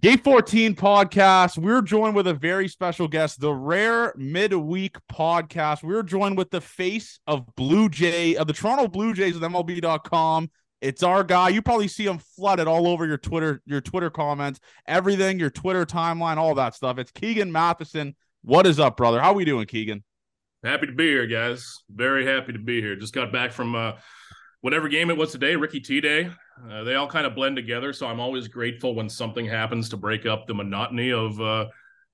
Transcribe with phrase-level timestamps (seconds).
[0.00, 1.56] Gate 14 podcast.
[1.56, 5.82] We're joined with a very special guest, the Rare Midweek podcast.
[5.82, 10.50] We're joined with the face of Blue Jay, of the Toronto Blue Jays with MLB.com.
[10.80, 11.48] It's our guy.
[11.48, 15.86] You probably see him flooded all over your Twitter, your Twitter comments, everything, your Twitter
[15.86, 16.98] timeline, all that stuff.
[16.98, 18.14] It's Keegan Matheson.
[18.42, 19.20] What is up, brother?
[19.20, 20.04] How we doing, Keegan?
[20.62, 21.78] Happy to be here, guys.
[21.90, 22.94] Very happy to be here.
[22.94, 23.92] Just got back from uh,
[24.60, 26.30] whatever game it was today, Ricky T Day.
[26.70, 27.92] Uh, they all kind of blend together.
[27.92, 31.66] So I'm always grateful when something happens to break up the monotony of uh,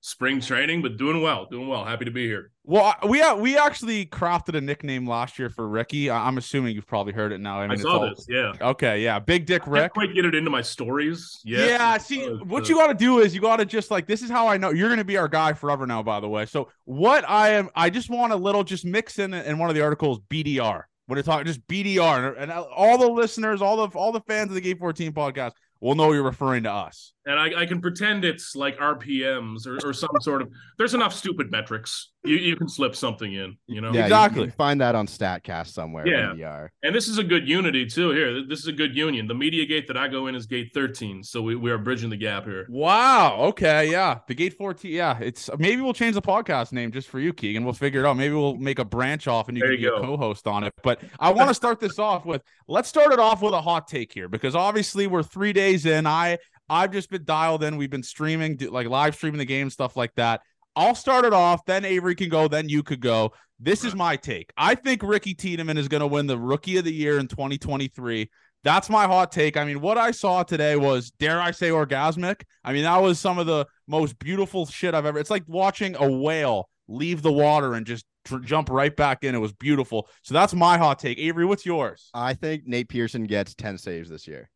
[0.05, 1.83] spring training, but doing well, doing well.
[1.83, 2.51] Happy to be here.
[2.63, 6.09] Well, we we actually crafted a nickname last year for Ricky.
[6.09, 7.59] I'm assuming you've probably heard it now.
[7.59, 8.09] I, mean, I saw all...
[8.09, 8.25] this.
[8.29, 8.53] Yeah.
[8.61, 9.03] Okay.
[9.03, 9.19] Yeah.
[9.19, 9.83] Big Dick Rick.
[9.83, 11.41] I quite get it into my stories.
[11.43, 11.65] Yeah.
[11.65, 11.97] Yeah.
[11.97, 14.47] See, what you got to do is you got to just like this is how
[14.47, 16.03] I know you're going to be our guy forever now.
[16.03, 19.33] By the way, so what I am, I just want a little just mix in
[19.33, 23.61] in one of the articles BDR when it's talking just BDR and all the listeners,
[23.61, 26.71] all the all the fans of the Gate 14 podcast will know you're referring to
[26.71, 27.13] us.
[27.27, 30.49] And I, I can pretend it's like RPMs or, or some sort of.
[30.77, 32.11] There's enough stupid metrics.
[32.23, 33.57] You, you can slip something in.
[33.67, 33.91] You know.
[33.91, 34.45] Yeah, exactly.
[34.45, 36.07] You, find that on Statcast somewhere.
[36.07, 36.67] Yeah.
[36.83, 38.11] And this is a good unity too.
[38.11, 39.27] Here, this is a good union.
[39.27, 42.09] The media gate that I go in is gate 13, so we, we are bridging
[42.09, 42.67] the gap here.
[42.69, 43.37] Wow.
[43.47, 43.91] Okay.
[43.91, 44.19] Yeah.
[44.27, 44.91] The gate 14.
[44.91, 45.17] Yeah.
[45.19, 47.63] It's maybe we'll change the podcast name just for you, Keegan.
[47.63, 48.17] We'll figure it out.
[48.17, 50.03] Maybe we'll make a branch off and you there can you be go.
[50.03, 50.73] a co-host on it.
[50.83, 52.43] But I want to start this off with.
[52.67, 56.05] Let's start it off with a hot take here because obviously we're three days in.
[56.05, 56.37] I
[56.69, 57.77] I've just been dialed in.
[57.77, 60.41] We've been streaming, like live streaming the game, stuff like that.
[60.75, 63.31] I'll start it off, then Avery can go, then you could go.
[63.59, 64.51] This is my take.
[64.57, 68.29] I think Ricky Tiedemann is going to win the Rookie of the Year in 2023.
[68.63, 69.55] That's my hot take.
[69.55, 72.41] I mean, what I saw today was, dare I say, orgasmic.
[72.63, 75.19] I mean, that was some of the most beautiful shit I've ever.
[75.19, 79.35] It's like watching a whale leave the water and just tr- jump right back in.
[79.35, 80.09] It was beautiful.
[80.23, 81.19] So that's my hot take.
[81.19, 82.09] Avery, what's yours?
[82.13, 84.49] I think Nate Pearson gets 10 saves this year.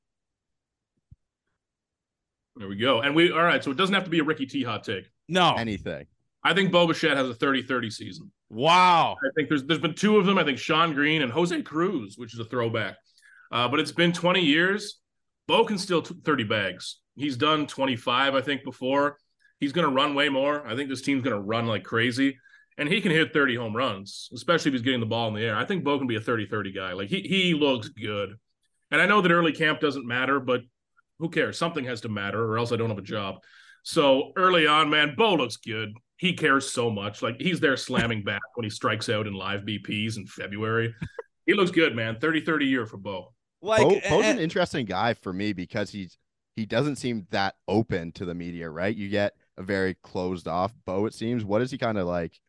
[2.59, 3.01] There we go.
[3.01, 3.63] And we all right.
[3.63, 5.09] So it doesn't have to be a Ricky T hot take.
[5.29, 5.55] No.
[5.55, 6.05] Anything.
[6.43, 8.31] I think Bo Bichette has a 30-30 season.
[8.49, 9.15] Wow.
[9.23, 10.37] I think there's there's been two of them.
[10.37, 12.97] I think Shawn Green and Jose Cruz, which is a throwback.
[13.51, 14.99] Uh, but it's been 20 years.
[15.47, 16.97] Bo can still t- 30 bags.
[17.15, 19.17] He's done 25, I think, before.
[19.59, 20.65] He's going to run way more.
[20.67, 22.37] I think this team's going to run like crazy.
[22.77, 25.43] And he can hit 30 home runs, especially if he's getting the ball in the
[25.43, 25.55] air.
[25.55, 26.93] I think Bo can be a 30 30 guy.
[26.93, 28.35] Like he, he looks good.
[28.91, 30.61] And I know that early camp doesn't matter, but
[31.19, 31.57] who cares?
[31.57, 33.35] Something has to matter, or else I don't have a job.
[33.83, 35.93] So early on, man, Bo looks good.
[36.17, 37.21] He cares so much.
[37.21, 40.93] Like he's there slamming back when he strikes out in live BPs in February.
[41.45, 42.17] he looks good, man.
[42.19, 43.33] 30 30 year for Bo.
[43.61, 46.17] Like Bo, Bo's an interesting guy for me because he's
[46.55, 48.95] he doesn't seem that open to the media, right?
[48.95, 51.45] You get a very closed off Bo, it seems.
[51.45, 52.39] What is he kind of like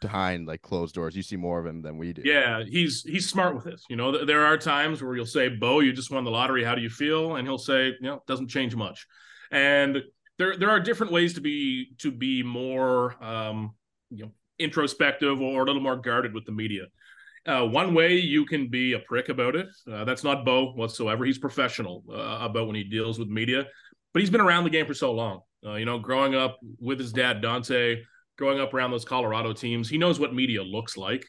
[0.00, 1.16] behind like closed doors?
[1.16, 2.22] You see more of him than we do.
[2.24, 3.84] Yeah, he's he's smart with this.
[3.88, 6.64] You know, there are times where you'll say, Bo, you just won the lottery.
[6.64, 7.36] How do you feel?
[7.36, 9.06] And he'll say, you know, it doesn't change much.
[9.50, 10.02] And
[10.38, 13.74] there there are different ways to be to be more um,
[14.10, 16.86] you know introspective or a little more guarded with the media.
[17.46, 19.66] Uh, one way you can be a prick about it.
[19.90, 21.24] Uh, that's not Bo whatsoever.
[21.24, 23.66] He's professional uh, about when he deals with media,
[24.12, 25.40] but he's been around the game for so long.
[25.64, 28.02] Uh, you know, growing up with his dad Dante,
[28.36, 31.24] growing up around those Colorado teams, he knows what media looks like.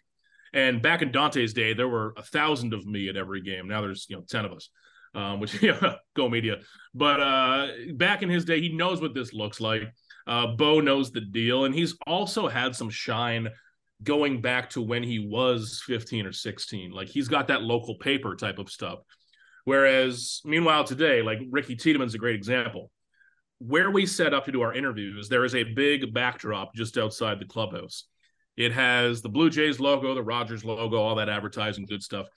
[0.53, 3.67] And back in Dante's day, there were a thousand of me at every game.
[3.67, 4.69] Now there's you know ten of us
[5.15, 5.63] um, which
[6.15, 6.57] go media.
[6.93, 9.83] But uh, back in his day, he knows what this looks like.
[10.27, 13.49] Uh, Bo knows the deal, and he's also had some shine
[14.03, 16.91] going back to when he was 15 or 16.
[16.91, 18.99] Like he's got that local paper type of stuff.
[19.63, 22.91] Whereas, meanwhile, today, like Ricky Tiedemann's a great example.
[23.59, 27.39] Where we set up to do our interviews, there is a big backdrop just outside
[27.39, 28.05] the clubhouse.
[28.57, 32.27] It has the Blue Jays logo, the Rogers logo, all that advertising, good stuff.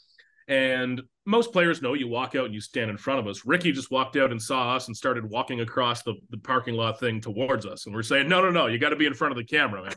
[0.48, 3.44] And most players know you walk out and you stand in front of us.
[3.44, 6.98] Ricky just walked out and saw us and started walking across the, the parking lot
[6.98, 7.84] thing towards us.
[7.84, 9.82] And we're saying, no, no, no, you got to be in front of the camera,
[9.82, 9.92] man.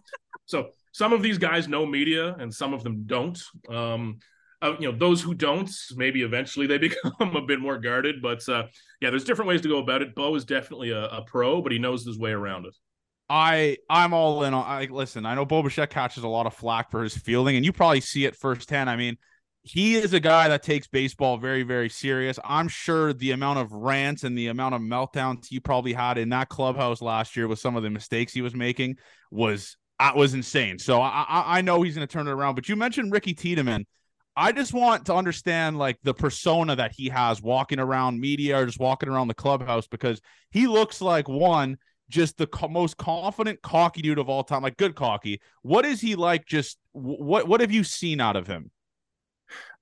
[0.45, 3.41] so some of these guys know media and some of them don't.
[3.69, 4.19] Um,
[4.61, 8.21] uh, you know, those who don't, maybe eventually they become a bit more guarded.
[8.21, 8.67] But uh,
[9.01, 10.15] yeah, there's different ways to go about it.
[10.15, 12.75] Bo is definitely a, a pro, but he knows his way around it.
[13.29, 14.65] I I'm all in on.
[14.65, 15.25] I listen.
[15.25, 18.01] I know Bo Bichette catches a lot of flack for his fielding, and you probably
[18.01, 18.89] see it firsthand.
[18.89, 19.17] I mean,
[19.63, 22.37] he is a guy that takes baseball very, very serious.
[22.43, 26.29] I'm sure the amount of rants and the amount of meltdowns he probably had in
[26.29, 28.97] that clubhouse last year with some of the mistakes he was making
[29.31, 30.77] was uh, was insane.
[30.77, 32.55] So I I know he's going to turn it around.
[32.55, 33.85] But you mentioned Ricky Tiedemann.
[34.35, 38.65] I just want to understand like the persona that he has walking around media or
[38.65, 43.61] just walking around the clubhouse because he looks like one just the co- most confident
[43.61, 45.41] cocky dude of all time, like good cocky.
[45.61, 46.45] What is he like?
[46.45, 48.71] Just what what have you seen out of him?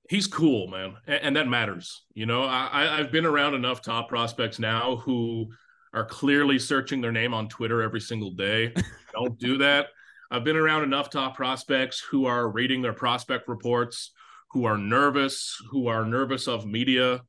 [0.09, 2.03] he's cool, man, and, and that matters.
[2.13, 5.47] You know, I, I've been around enough top prospects now who
[5.93, 8.73] are clearly searching their name on Twitter every single day.
[9.13, 9.87] Don't do that.
[10.29, 14.11] I've been around enough top prospects who are reading their prospect reports,
[14.51, 17.21] who are nervous, who are nervous of media.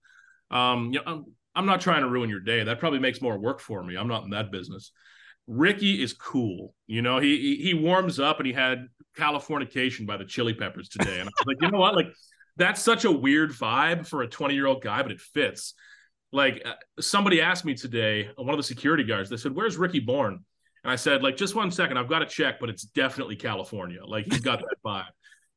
[0.51, 1.25] Um, you know, I'm,
[1.55, 2.65] I'm not trying to ruin your day.
[2.65, 3.97] That probably makes more work for me.
[3.97, 4.93] I'm not in that business.
[5.47, 6.75] Ricky is cool.
[6.87, 8.87] You know, he he warms up and he had
[9.17, 11.19] Californication by the Chili Peppers today.
[11.19, 11.95] And I was like, you know what?
[11.95, 12.07] Like,
[12.57, 15.75] that's such a weird vibe for a 20 year old guy, but it fits.
[16.33, 20.01] Like, uh, somebody asked me today, one of the security guards, they said, Where's Ricky
[20.01, 20.45] born?
[20.85, 24.01] And I said, like, just one second, I've got to check, but it's definitely California.
[24.05, 25.05] Like, he's got that vibe.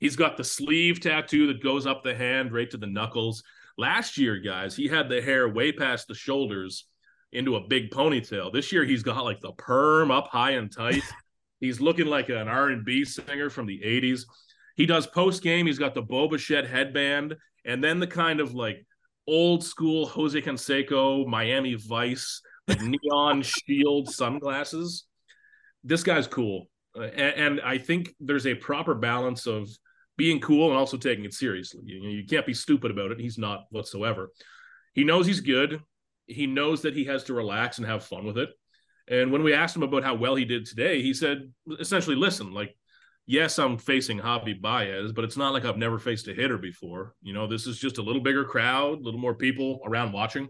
[0.03, 3.41] He's got the sleeve tattoo that goes up the hand right to the knuckles.
[3.77, 6.89] Last year, guys, he had the hair way past the shoulders
[7.31, 8.51] into a big ponytail.
[8.51, 11.03] This year, he's got like the perm up high and tight.
[11.61, 14.25] he's looking like an R&B singer from the 80s.
[14.75, 15.67] He does post game.
[15.67, 18.85] He's got the Bo Bichette headband and then the kind of like
[19.25, 25.05] old school Jose Canseco, Miami Vice, like neon shield sunglasses.
[25.85, 26.67] This guy's cool.
[26.93, 29.69] Uh, and, and, I think there's a proper balance of
[30.17, 31.81] being cool and also taking it seriously.
[31.85, 33.19] You, you can't be stupid about it.
[33.19, 34.29] He's not whatsoever.
[34.93, 35.81] He knows he's good.
[36.27, 38.49] He knows that he has to relax and have fun with it.
[39.07, 42.53] And when we asked him about how well he did today, he said essentially, listen,
[42.53, 42.75] like,
[43.25, 47.15] yes, I'm facing Javi Baez, but it's not like I've never faced a hitter before.
[47.21, 50.47] You know, this is just a little bigger crowd, a little more people around watching.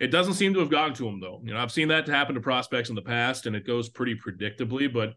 [0.00, 1.40] It doesn't seem to have gotten to him though.
[1.44, 4.16] You know, I've seen that happen to prospects in the past, and it goes pretty
[4.16, 4.92] predictably.
[4.92, 5.14] But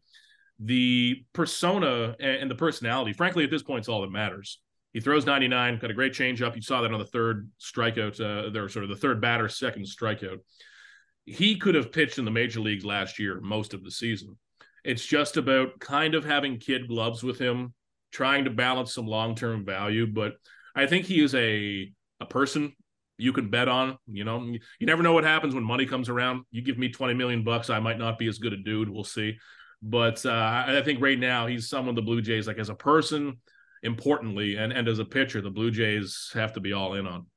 [0.59, 4.59] the persona and the personality, frankly, at this point, it's all that matters.
[4.93, 6.55] He throws 99, got a great changeup.
[6.55, 9.85] You saw that on the third strikeout, uh, there sort of the third batter, second
[9.85, 10.39] strikeout.
[11.25, 14.37] He could have pitched in the major leagues last year, most of the season.
[14.83, 17.73] It's just about kind of having kid gloves with him,
[18.11, 20.07] trying to balance some long term value.
[20.07, 20.33] But
[20.75, 22.73] I think he is a a person
[23.17, 23.97] you can bet on.
[24.07, 26.45] You know, you never know what happens when money comes around.
[26.51, 28.89] You give me 20 million bucks, I might not be as good a dude.
[28.89, 29.37] We'll see.
[29.81, 33.37] But uh, I think right now he's someone the Blue Jays, like as a person,
[33.83, 37.27] importantly, and, and as a pitcher, the Blue Jays have to be all in on.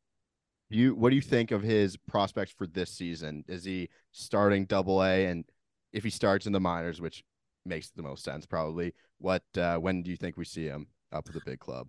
[0.70, 3.44] You what do you think of his prospects for this season?
[3.48, 5.26] Is he starting double A?
[5.26, 5.44] And
[5.92, 7.25] if he starts in the minors, which
[7.66, 11.26] makes the most sense probably, what uh, when do you think we see him up
[11.26, 11.88] with the big club?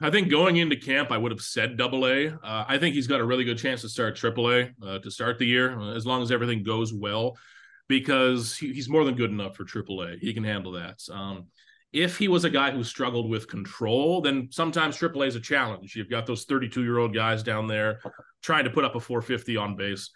[0.00, 2.28] I think going into camp, I would have said double A.
[2.28, 5.10] Uh, I think he's got a really good chance to start triple A uh, to
[5.10, 7.36] start the year, uh, as long as everything goes well,
[7.90, 10.20] because he, he's more than good enough for AAA.
[10.20, 11.00] He can handle that.
[11.12, 11.48] Um,
[11.92, 15.96] if he was a guy who struggled with control, then sometimes AAA is a challenge.
[15.96, 18.00] You've got those 32 year old guys down there
[18.42, 20.10] trying to put up a 450 on base.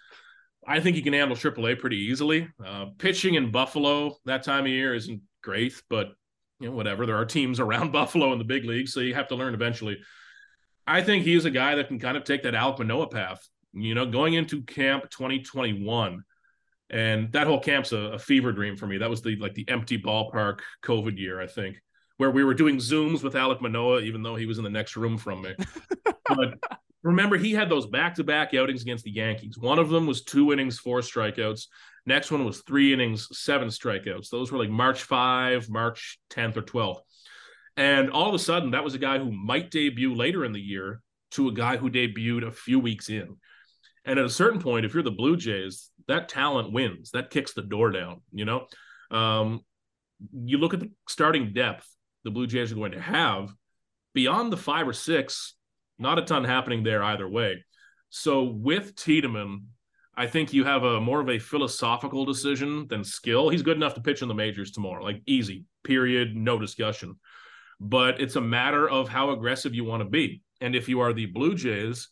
[0.65, 2.49] I think he can handle AAA pretty easily.
[2.65, 6.12] Uh, pitching in Buffalo that time of year isn't great, but
[6.61, 7.06] you know, whatever.
[7.06, 9.99] There are teams around Buffalo in the big league, so you have to learn eventually.
[10.87, 13.44] I think he's a guy that can kind of take that Alek Manoah path.
[13.73, 16.23] You know, going into camp 2021,
[16.91, 18.99] and that whole camp's a, a, fever dream for me.
[18.99, 21.81] That was the like the empty ballpark COVID year, I think,
[22.19, 24.97] where we were doing zooms with Alek Manoah, even though he was in the next
[24.97, 25.55] room from me.
[26.29, 26.59] but
[27.03, 29.59] remember, he had those back-to-back outings against the Yankees.
[29.59, 31.67] One of them was two innings, four strikeouts.
[32.07, 34.29] Next one was three innings, seven strikeouts.
[34.29, 37.01] Those were like March 5, March 10th or 12th.
[37.77, 40.61] And all of a sudden, that was a guy who might debut later in the
[40.61, 41.01] year
[41.33, 43.37] to a guy who debuted a few weeks in.
[44.05, 47.12] And at a certain point, if you're the Blue Jays, that talent wins.
[47.12, 48.67] That kicks the door down, you know?
[49.11, 49.61] Um,
[50.33, 51.88] you look at the starting depth
[52.25, 53.52] the Blue Jays are going to have
[54.14, 55.55] beyond the five or six,
[55.99, 57.64] not a ton happening there either way.
[58.11, 59.67] So with Tiedemann
[60.17, 63.49] I think you have a more of a philosophical decision than skill.
[63.49, 67.17] He's good enough to pitch in the majors tomorrow, like easy, period, no discussion.
[67.81, 70.43] But it's a matter of how aggressive you want to be.
[70.61, 72.09] And if you are the Blue Jays,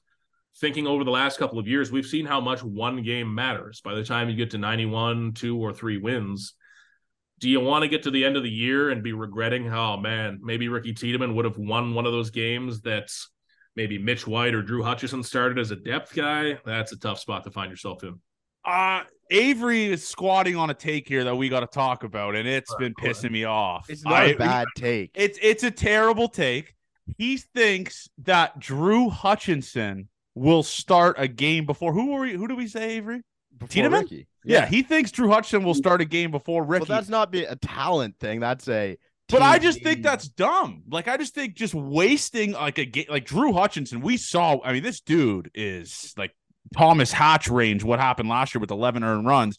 [0.60, 3.80] thinking over the last couple of years, we've seen how much one game matters.
[3.80, 6.54] By the time you get to 91, two or three wins,
[7.38, 9.96] do you want to get to the end of the year and be regretting, oh
[9.96, 13.30] man, maybe Ricky Tiedemann would have won one of those games that's
[13.74, 17.44] maybe Mitch White or Drew Hutchison started as a depth guy, that's a tough spot
[17.44, 18.20] to find yourself in.
[18.64, 22.46] Uh Avery is squatting on a take here that we got to talk about, and
[22.46, 23.88] it's been pissing me off.
[23.88, 25.10] It's not I, a bad take.
[25.14, 26.74] It's it's a terrible take.
[27.16, 31.92] He thinks that Drew Hutchison will start a game before.
[31.92, 33.22] Who were we, who do we say, Avery?
[33.68, 34.06] Tiedemann?
[34.10, 34.24] Yeah.
[34.44, 34.66] yeah.
[34.66, 36.86] he thinks Drew Hutchison will start a game before Ricky.
[36.88, 38.40] Well, that's not be a talent thing.
[38.40, 38.96] That's a
[39.32, 40.82] but I just think that's dumb.
[40.90, 44.00] Like I just think just wasting like a game like Drew Hutchison.
[44.00, 44.60] We saw.
[44.62, 46.34] I mean, this dude is like
[46.76, 47.82] Thomas Hatch range.
[47.82, 49.58] What happened last year with 11 earned runs?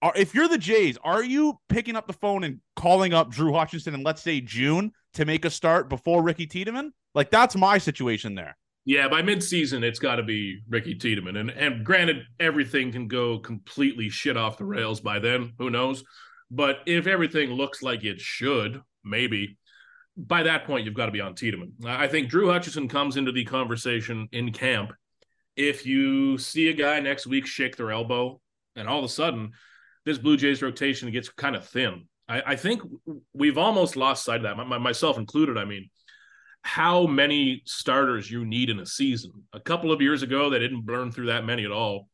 [0.00, 3.52] Are, if you're the Jays, are you picking up the phone and calling up Drew
[3.52, 6.92] Hutchison in let's say June to make a start before Ricky Tiedemann?
[7.14, 8.56] Like that's my situation there.
[8.86, 11.36] Yeah, by midseason, it's got to be Ricky Tiedemann.
[11.36, 15.54] And and granted, everything can go completely shit off the rails by then.
[15.58, 16.04] Who knows?
[16.50, 19.58] But if everything looks like it should, maybe
[20.16, 21.72] by that point you've got to be on Tiedemann.
[21.86, 24.92] I think Drew Hutchison comes into the conversation in camp.
[25.56, 28.40] If you see a guy next week shake their elbow,
[28.76, 29.52] and all of a sudden
[30.04, 32.06] this Blue Jays rotation gets kind of thin.
[32.28, 32.82] I, I think
[33.32, 35.56] we've almost lost sight of that, my, myself included.
[35.56, 35.88] I mean,
[36.64, 39.30] how many starters you need in a season.
[39.52, 42.08] A couple of years ago, they didn't burn through that many at all.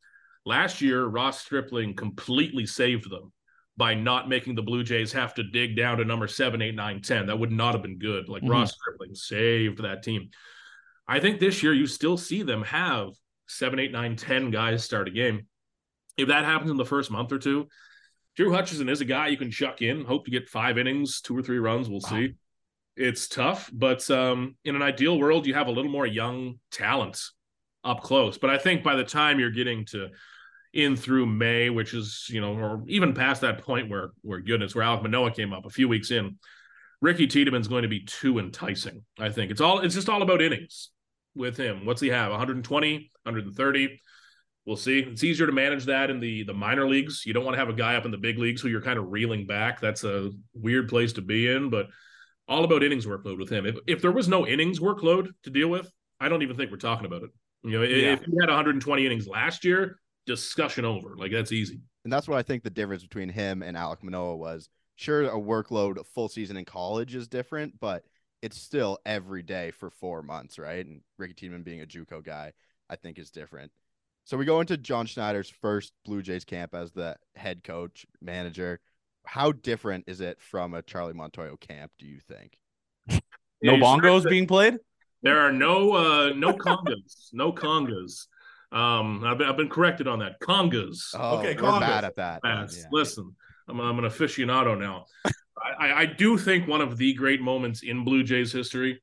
[0.44, 3.32] Last year, Ross Stripling completely saved them
[3.76, 7.00] by not making the Blue Jays have to dig down to number seven, eight, nine,
[7.00, 7.26] ten.
[7.26, 8.28] That would not have been good.
[8.28, 8.50] Like mm-hmm.
[8.50, 10.30] Ross Stripling saved that team.
[11.06, 13.10] I think this year you still see them have
[13.46, 15.46] seven, eight, nine, ten guys start a game.
[16.16, 17.68] If that happens in the first month or two,
[18.36, 21.36] Drew Hutchison is a guy you can chuck in, hope to get five innings, two
[21.36, 21.88] or three runs.
[21.88, 22.10] We'll wow.
[22.10, 22.34] see
[22.96, 27.20] it's tough, but um, in an ideal world, you have a little more young talent
[27.84, 28.38] up close.
[28.38, 30.08] But I think by the time you're getting to
[30.72, 34.74] in through May, which is you know, or even past that point where where goodness,
[34.74, 36.38] where Alek Manoah came up a few weeks in,
[37.00, 39.04] Ricky Tiedemann's going to be too enticing.
[39.18, 40.90] I think it's all it's just all about innings
[41.34, 41.86] with him.
[41.86, 42.30] What's he have?
[42.30, 44.00] 120, 130.
[44.66, 45.00] We'll see.
[45.00, 47.24] It's easier to manage that in the the minor leagues.
[47.24, 48.98] You don't want to have a guy up in the big leagues who you're kind
[48.98, 49.80] of reeling back.
[49.80, 51.86] That's a weird place to be in, but
[52.50, 53.64] all about innings workload with him.
[53.64, 55.90] If if there was no innings workload to deal with,
[56.20, 57.30] I don't even think we're talking about it.
[57.62, 58.12] You know, yeah.
[58.12, 61.14] if he had 120 innings last year, discussion over.
[61.16, 61.80] Like that's easy.
[62.04, 64.68] And that's what I think the difference between him and Alek Manoah was.
[64.96, 68.04] Sure, a workload full season in college is different, but
[68.42, 70.84] it's still every day for four months, right?
[70.84, 72.52] And Ricky Tiedemann being a JUCO guy,
[72.90, 73.72] I think is different.
[74.24, 78.80] So we go into John Schneider's first Blue Jays camp as the head coach manager
[79.24, 81.92] how different is it from a Charlie Montoyo camp?
[81.98, 82.58] Do you think?
[83.62, 84.78] no bongos being played.
[85.22, 88.26] There are no uh no congas, no congas.
[88.72, 90.40] Um, I've been, I've been corrected on that.
[90.40, 91.14] Congas.
[91.14, 91.80] Oh, okay, congas.
[91.80, 92.40] bad at that.
[92.44, 92.66] Yeah.
[92.92, 93.34] Listen,
[93.68, 95.06] I'm, I'm an aficionado now.
[95.78, 99.02] I, I do think one of the great moments in Blue Jays history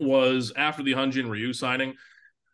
[0.00, 1.94] was after the Hyun Jin Ryu signing.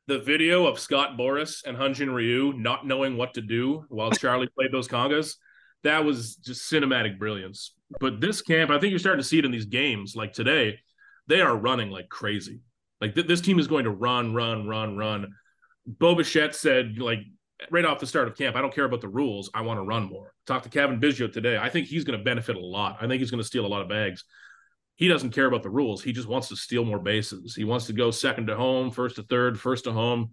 [0.09, 4.11] The video of Scott Boras and Hyun Jin Ryu not knowing what to do while
[4.11, 5.37] Charlie played those congas
[5.85, 7.75] that was just cinematic brilliance.
[8.01, 10.15] But this camp, I think you're starting to see it in these games.
[10.17, 10.79] Like today,
[11.27, 12.61] they are running like crazy.
[13.01, 15.29] Like th- this team is going to run, run, run, run.
[15.87, 17.21] Bo Bichette said, like
[17.71, 19.51] right off the start of camp, I don't care about the rules.
[19.55, 20.33] I want to run more.
[20.47, 21.57] Talk to Cavan Biggio today.
[21.57, 22.99] I think he's going to benefit a lot.
[23.01, 24.25] I think he's going to steal a lot of bags.
[24.97, 26.03] He doesn't care about the rules.
[26.03, 27.55] He just wants to steal more bases.
[27.55, 30.33] He wants to go second to home, first to third, first to home.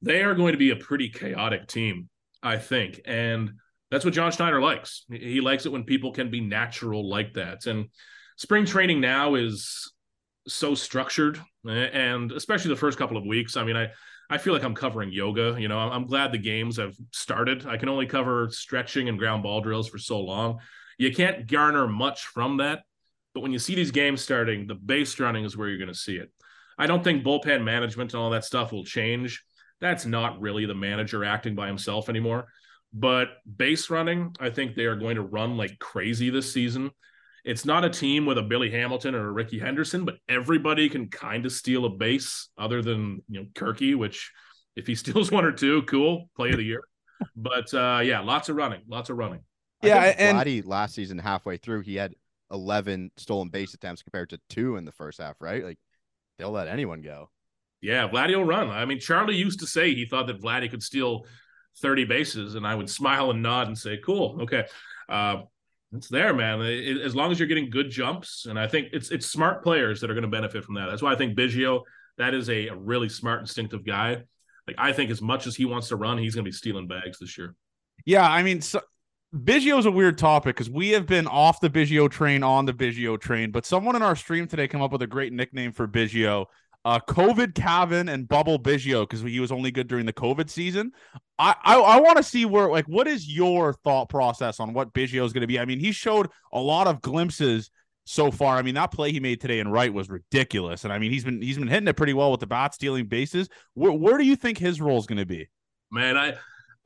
[0.00, 2.08] They are going to be a pretty chaotic team,
[2.42, 3.02] I think.
[3.04, 3.52] And
[3.90, 5.04] that's what John Schneider likes.
[5.10, 7.66] He likes it when people can be natural like that.
[7.66, 7.88] And
[8.36, 9.92] spring training now is
[10.46, 13.56] so structured, eh, and especially the first couple of weeks.
[13.56, 13.90] I mean, I
[14.30, 15.56] I feel like I'm covering yoga.
[15.58, 17.66] You know, I'm glad the games have started.
[17.66, 20.60] I can only cover stretching and ground ball drills for so long.
[20.98, 22.82] You can't garner much from that,
[23.34, 25.94] but when you see these games starting, the base running is where you're going to
[25.94, 26.30] see it.
[26.78, 29.42] I don't think bullpen management and all that stuff will change.
[29.80, 32.46] That's not really the manager acting by himself anymore.
[32.92, 36.90] But base running, I think they are going to run like crazy this season.
[37.44, 41.08] It's not a team with a Billy Hamilton or a Rickey Henderson, but everybody can
[41.08, 44.30] kind of steal a base other than, you know, Kirky, which
[44.76, 46.82] if he steals one or two, cool, play of the year.
[47.36, 49.40] But uh yeah, lots of running, lots of running.
[49.82, 52.14] Yeah, and Vladdy last season halfway through, he had
[52.50, 55.64] 11 stolen base attempts compared to two in the first half, right?
[55.64, 55.78] Like
[56.38, 57.30] they'll let anyone go.
[57.80, 58.68] Yeah, Vladdy will run.
[58.68, 61.24] I mean, Charlie used to say he thought that Vladdy could steal
[61.78, 64.38] 30 bases and I would smile and nod and say, cool.
[64.42, 64.64] Okay.
[65.08, 65.42] Uh,
[65.92, 66.60] it's there, man.
[66.60, 70.00] It, as long as you're getting good jumps, and I think it's it's smart players
[70.00, 70.86] that are going to benefit from that.
[70.88, 71.82] That's why I think Biggio,
[72.16, 74.22] that is a, a really smart, instinctive guy.
[74.68, 76.86] Like I think as much as he wants to run, he's going to be stealing
[76.86, 77.56] bags this year.
[78.04, 78.80] Yeah, I mean, so,
[79.34, 82.72] Biggio is a weird topic because we have been off the Biggio train, on the
[82.72, 85.88] Biggio train, but someone in our stream today came up with a great nickname for
[85.88, 86.46] Biggio
[86.84, 90.92] uh, COVID Cavan and Bubble Biggio because he was only good during the COVID season.
[91.38, 94.92] I I, I want to see where like what is your thought process on what
[94.92, 95.58] Biggio is going to be?
[95.58, 97.70] I mean, he showed a lot of glimpses
[98.04, 98.56] so far.
[98.56, 101.24] I mean, that play he made today in right was ridiculous, and I mean he's
[101.24, 103.48] been he's been hitting it pretty well with the bat stealing bases.
[103.74, 105.48] Where where do you think his role is going to be?
[105.90, 106.36] Man, I.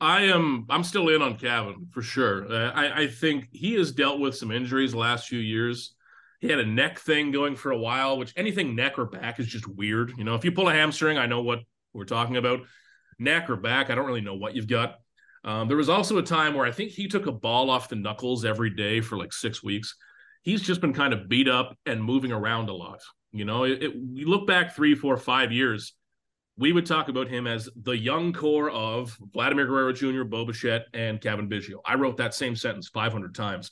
[0.01, 0.65] I am.
[0.69, 2.51] I'm still in on Cavan for sure.
[2.51, 5.94] Uh, I, I think he has dealt with some injuries last few years
[6.41, 9.47] he had a neck thing going for a while, which anything neck or back is
[9.47, 10.13] just weird.
[10.17, 11.59] You know, if you pull a hamstring, I know what
[11.93, 12.61] we're talking about.
[13.17, 14.95] Neck or back, I don't really know what you've got.
[15.43, 17.95] Um, there was also a time where I think he took a ball off the
[17.95, 19.95] knuckles every day for like six weeks.
[20.41, 23.01] He's just been kind of beat up and moving around a lot.
[23.31, 25.93] You know, it, it, you look back three, four, five years,
[26.57, 30.47] we would talk about him as the young core of Vladimir Guerrero Jr., Bo
[30.93, 31.79] and Cavan Biggio.
[31.85, 33.71] I wrote that same sentence 500 times.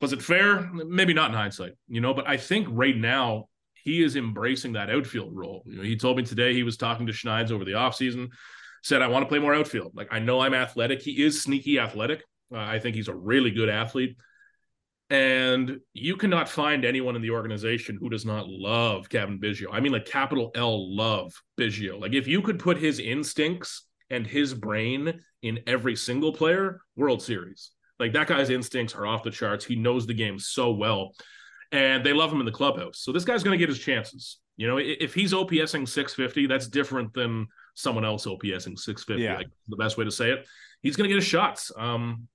[0.00, 0.70] Was it fair?
[0.72, 4.90] Maybe not in hindsight, you know, but I think right now he is embracing that
[4.90, 5.62] outfield role.
[5.66, 8.28] You know, he told me today he was talking to Schneid's over the offseason,
[8.82, 9.92] said, I want to play more outfield.
[9.94, 11.02] Like, I know I'm athletic.
[11.02, 12.22] He is sneaky athletic.
[12.52, 14.16] Uh, I think he's a really good athlete.
[15.10, 19.68] And you cannot find anyone in the organization who does not love Cavan Biggio.
[19.72, 21.98] I mean, like capital L love Biggio.
[21.98, 27.22] Like if you could put his instincts and his brain in every single player, World
[27.22, 27.70] Series.
[27.98, 29.64] Like that guy's instincts are off the charts.
[29.64, 31.12] He knows the game so well.
[31.72, 33.00] And they love him in the clubhouse.
[33.00, 34.38] So this guy's going to get his chances.
[34.56, 39.22] You know, if he's OPSing 650, that's different than someone else OPSing 650.
[39.22, 39.36] Yeah.
[39.36, 40.46] Like the best way to say it.
[40.82, 41.70] He's going to get his shots.
[41.76, 42.28] Um,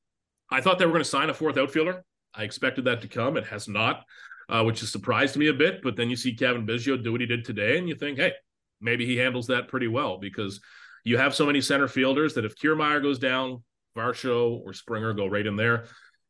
[0.49, 2.03] I thought they were going to sign a fourth outfielder.
[2.33, 3.37] I expected that to come.
[3.37, 4.03] It has not,
[4.49, 5.81] uh, which has surprised me a bit.
[5.81, 8.33] But then you see Cavan Biggio do what he did today, and you think, hey,
[8.79, 10.61] maybe he handles that pretty well because
[11.03, 13.63] you have so many center fielders that if Kiermaier goes down,
[13.95, 15.85] Varsho or Springer go right in there,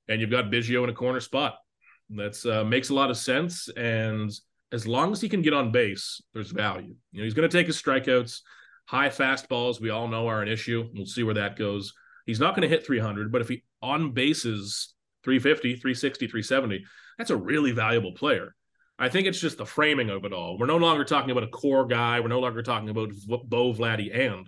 [0.08, 1.56] and you've got Biggio in a corner spot.
[2.10, 3.70] That uh, makes a lot of sense.
[3.70, 4.32] And
[4.72, 6.96] as long as he can get on base, there's value.
[7.12, 8.40] You know, he's going to take his strikeouts.
[8.86, 10.90] High fastballs, we all know, are an issue.
[10.94, 11.94] We'll see where that goes.
[12.26, 14.94] He's not going to hit 300, but if he on bases
[15.24, 16.86] 350, 360, 370,
[17.18, 18.56] that's a really valuable player.
[19.00, 20.58] I think it's just the framing of it all.
[20.58, 22.20] We're no longer talking about a core guy.
[22.20, 24.48] We're no longer talking about Bo Vladdy and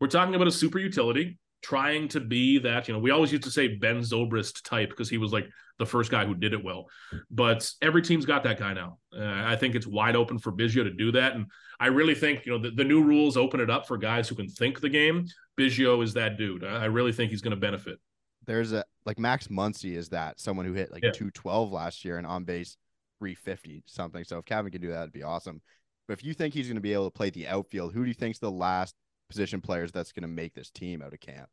[0.00, 2.88] we're talking about a super utility trying to be that.
[2.88, 5.48] You know, we always used to say Ben Zobrist type because he was like
[5.78, 6.86] the first guy who did it well.
[7.30, 8.98] But every team's got that guy now.
[9.16, 11.34] Uh, I think it's wide open for Biggio to do that.
[11.34, 11.46] And
[11.78, 14.34] I really think, you know, the, the, new rules open it up for guys who
[14.34, 15.26] can think the game.
[15.56, 16.64] Biggio is that dude.
[16.64, 17.98] I really think he's going to benefit
[18.48, 21.12] there's a like Max Muncy is that someone who hit like yeah.
[21.12, 22.76] 212 last year and on base
[23.20, 24.24] 350 something.
[24.24, 25.60] So if Cavan can do that, it'd be awesome.
[26.08, 28.08] But if you think he's going to be able to play the outfield, who do
[28.08, 28.94] you think's the last
[29.28, 31.48] position players that's going to make this team out of camp?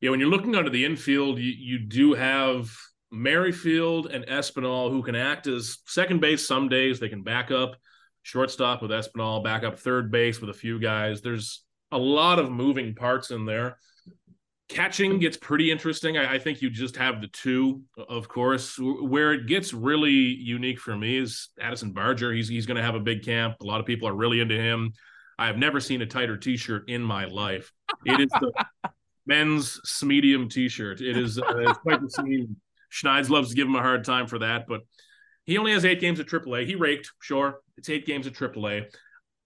[0.00, 2.70] Yeah, when you're looking under the infield, you, you do have
[3.10, 7.00] Merrifield and Espinal who can act as second base some days.
[7.00, 7.76] They can back up
[8.22, 11.22] shortstop with Espinal, back up third base with a few guys.
[11.22, 11.62] There's
[11.92, 13.78] a lot of moving parts in there.
[14.68, 16.18] Catching gets pretty interesting.
[16.18, 18.76] I, I, think you just have the two, of course.
[18.80, 22.32] Where it gets really unique for me is Addison Barger.
[22.32, 23.54] He's he's going to have a big camp.
[23.60, 24.92] A lot of people are really into him.
[25.38, 27.72] I have never seen a tighter T-shirt in my life.
[28.04, 28.52] It is the
[29.26, 31.00] men's medium T-shirt.
[31.00, 32.56] It is uh, it's quite the scene.
[32.90, 34.80] Schneid's loves to give him a hard time for that, but
[35.44, 36.66] he only has eight games at AAA.
[36.66, 37.60] He raked, sure.
[37.76, 38.86] It's eight games at AAA.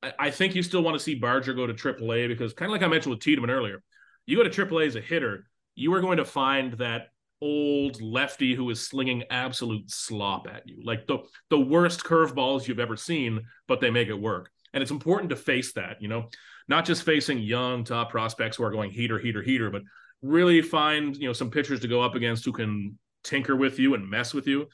[0.02, 2.72] I, I think you still want to see Barger go to AAA because, kind of
[2.72, 3.82] like I mentioned with Tiedemann earlier,
[4.26, 7.08] you go to AAA as a hitter, you are going to find that
[7.42, 12.78] old lefty who is slinging absolute slop at you, like the the worst curveballs you've
[12.78, 14.50] ever seen, but they make it work.
[14.72, 16.28] And it's important to face that, you know,
[16.68, 19.82] not just facing young top prospects who are going heater, heater, heater, but
[20.22, 23.94] really find you know some pitchers to go up against who can tinker with you
[23.94, 24.66] and mess with you.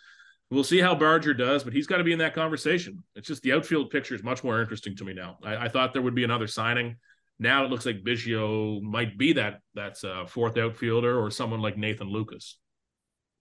[0.51, 3.03] We'll see how Barger does, but he's got to be in that conversation.
[3.17, 5.39] It's just the outfield picture is much more interesting to me now.
[5.43, 6.97] I, I thought there would be another signing.
[7.39, 11.77] Now it looks like Biggio might be that that's a fourth outfielder or someone like
[11.77, 12.55] Nathan Lukes.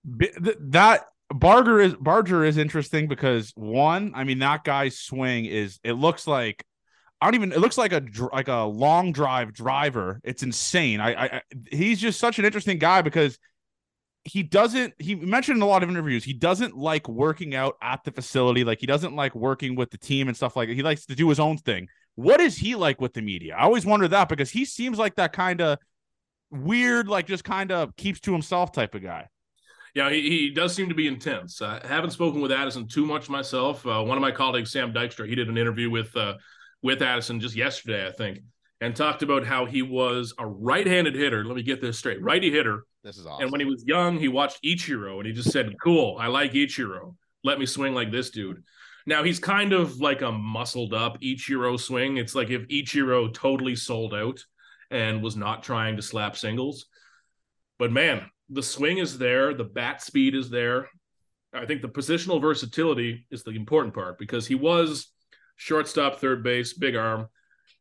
[0.03, 1.05] That
[1.39, 6.27] Barger is Barger is interesting because one, I mean that guy's swing is it looks
[6.27, 6.65] like
[7.21, 10.21] I don't even it looks like a like a long drive driver.
[10.23, 10.99] It's insane.
[10.99, 13.37] I, I he's just such an interesting guy because
[14.23, 18.03] he doesn't he mentioned in a lot of interviews he doesn't like working out at
[18.03, 20.81] the facility like he doesn't like working with the team and stuff like that he
[20.81, 23.55] likes to do his own thing what is he like with the media?
[23.55, 25.77] I always wonder that because he seems like that kind of
[26.49, 29.27] weird, like just kind of keeps to himself type of guy.
[29.95, 31.61] Yeah, he, he does seem to be intense.
[31.61, 33.87] I haven't spoken with Addison too much myself.
[33.87, 36.35] Uh, one of my colleagues, Sam Dykstra, he did an interview with uh,
[36.83, 38.39] with Addison just yesterday, I think,
[38.81, 41.45] and talked about how he was a right-handed hitter.
[41.45, 42.83] Let me get this straight: righty hitter.
[43.05, 43.43] This is awesome.
[43.43, 46.51] And when he was young, he watched Ichiro, and he just said, "Cool, I like
[46.51, 47.15] Ichiro.
[47.45, 48.63] Let me swing like this dude."
[49.07, 52.17] Now he's kind of like a muscled up Ichiro swing.
[52.17, 54.43] It's like if Ichiro totally sold out
[54.91, 56.87] and was not trying to slap singles.
[57.77, 60.89] But man, the swing is there, the bat speed is there.
[61.53, 65.11] I think the positional versatility is the important part because he was
[65.55, 67.27] shortstop, third base, big arm.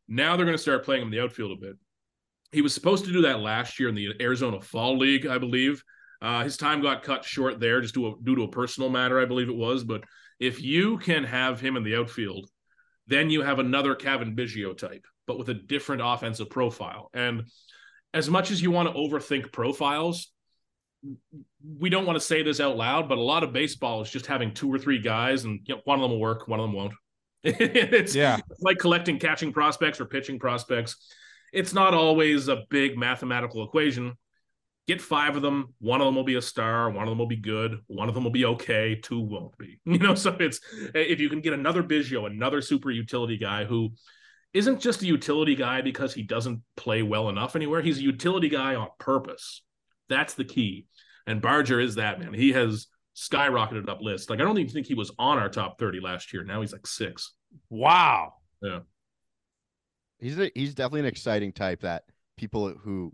[0.07, 1.75] Now they're going to start playing him in the outfield a bit.
[2.51, 5.83] He was supposed to do that last year in the Arizona Fall League, I believe.
[6.21, 9.25] Uh, his time got cut short there just due, due to a personal matter, I
[9.25, 9.83] believe it was.
[9.83, 10.03] But
[10.39, 12.49] if you can have him in the outfield,
[13.07, 17.09] then you have another Cavan Biggio type, but with a different offensive profile.
[17.13, 17.43] And
[18.13, 20.31] as much as you want to overthink profiles,
[21.79, 24.25] we don't want to say this out loud, but a lot of baseball is just
[24.25, 26.65] having two or three guys, and you know, one of them will work, one of
[26.65, 26.93] them won't.
[27.43, 28.37] it's yeah.
[28.61, 30.95] like collecting catching prospects or pitching prospects.
[31.53, 34.13] It's not always a big mathematical equation.
[34.87, 35.73] Get five of them.
[35.79, 36.89] One of them will be a star.
[36.89, 37.79] One of them will be good.
[37.87, 38.95] One of them will be okay.
[38.95, 39.79] Two won't be.
[39.85, 40.59] You know, so it's
[40.93, 43.91] if you can get another Biggio, another super utility guy who
[44.53, 47.81] isn't just a utility guy because he doesn't play well enough anywhere.
[47.81, 49.61] He's a utility guy on purpose.
[50.09, 50.87] That's the key.
[51.27, 52.33] And Barger is that man.
[52.33, 54.29] He has skyrocketed up list.
[54.29, 56.43] Like I don't even think he was on our top 30 last year.
[56.43, 57.33] Now he's like six.
[57.69, 58.33] Wow.
[58.61, 58.79] Yeah.
[60.19, 62.03] He's a, he's definitely an exciting type that
[62.37, 63.13] people who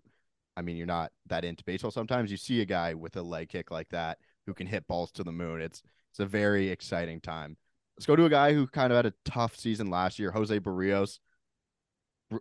[0.57, 1.91] I mean, you're not that into baseball.
[1.91, 5.11] Sometimes you see a guy with a leg kick like that who can hit balls
[5.13, 5.61] to the moon.
[5.61, 7.57] It's it's a very exciting time.
[7.97, 10.59] Let's go to a guy who kind of had a tough season last year, Jose
[10.59, 11.19] Berrios.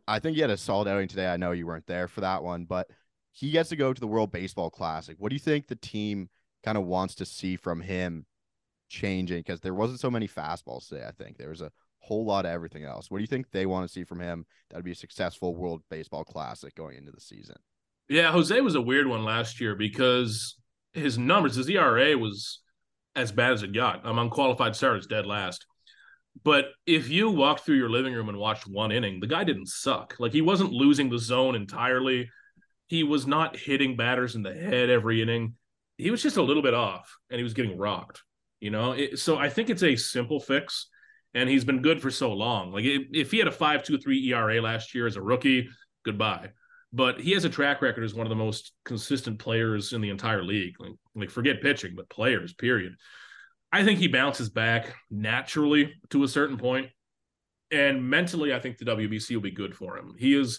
[0.09, 1.27] I think he had a solid outing today.
[1.27, 2.89] I know you weren't there for that one, but
[3.33, 5.17] he gets to go to the World Baseball Classic.
[5.19, 6.29] What do you think the team
[6.65, 8.27] kind of wants to see from him
[8.89, 9.41] changing?
[9.41, 11.05] Because there wasn't so many fastballs today.
[11.07, 13.11] I think there was a whole lot of everything else.
[13.11, 15.55] What do you think they want to see from him that would be a successful
[15.55, 17.57] World Baseball Classic going into the season?
[18.09, 20.57] Yeah, Jose was a weird one last year because
[20.93, 22.61] his numbers, his ERA was
[23.15, 24.01] as bad as it got.
[24.05, 25.65] I'm unqualified starters dead last.
[26.43, 29.69] But if you walked through your living room and watched one inning, the guy didn't
[29.69, 30.17] suck.
[30.19, 32.31] Like he wasn't losing the zone entirely.
[32.91, 35.55] He was not hitting batters in the head every inning.
[35.97, 38.25] He was just a little bit off and he was getting rocked,
[38.59, 38.91] you know?
[38.91, 40.89] It, so I think it's a simple fix
[41.33, 42.73] and he's been good for so long.
[42.73, 45.69] Like if he had a 5.23 ERA last year as a rookie,
[46.05, 46.49] goodbye.
[46.93, 50.11] But he has a track record as one of the most consistent players in the
[50.11, 50.75] entire league.
[50.81, 52.97] Like, like forget pitching, but players, period.
[53.71, 56.89] I think he bounces back naturally to a certain point.
[57.71, 60.17] And mentally, I think the WBC will be good for him.
[60.19, 60.59] He is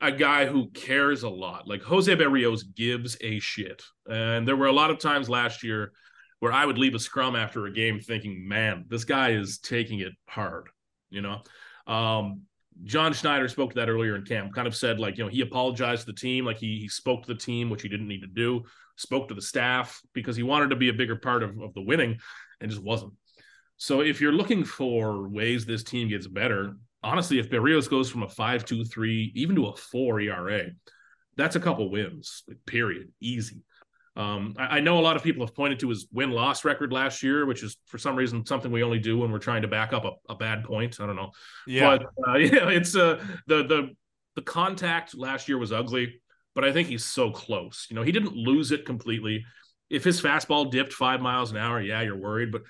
[0.00, 1.68] a guy who cares a lot.
[1.68, 3.82] Like Jose Berrios gives a shit.
[4.08, 5.92] And there were a lot of times last year
[6.38, 10.00] where I would leave a scrum after a game thinking, man, this guy is taking
[10.00, 10.68] it hard,
[11.10, 11.42] you know?
[11.86, 12.42] Um,
[12.84, 15.42] John Schneider spoke to that earlier in camp, kind of said, like, you know, he
[15.42, 18.22] apologized to the team, like he, he spoke to the team, which he didn't need
[18.22, 18.62] to do,
[18.96, 21.82] spoke to the staff because he wanted to be a bigger part of, of the
[21.82, 22.18] winning
[22.60, 23.12] and just wasn't.
[23.76, 28.22] So if you're looking for ways this team gets better, honestly, if Berrios goes from
[28.22, 30.70] a five two three even to a four ERA,
[31.36, 33.62] that's a couple wins, period, easy.
[34.16, 36.92] Um, I, I, know a lot of people have pointed to his win loss record
[36.92, 39.68] last year, which is for some reason something we only do when we're trying to
[39.68, 41.00] back up a, a bad point.
[41.00, 41.30] I don't know.
[41.66, 43.90] Yeah, but uh, yeah, it's uh, the the
[44.36, 46.20] the contact last year was ugly,
[46.54, 47.86] but I think he's so close.
[47.88, 49.44] You know, he didn't lose it completely.
[49.88, 52.62] If his fastball dipped five miles an hour, yeah, you're worried, but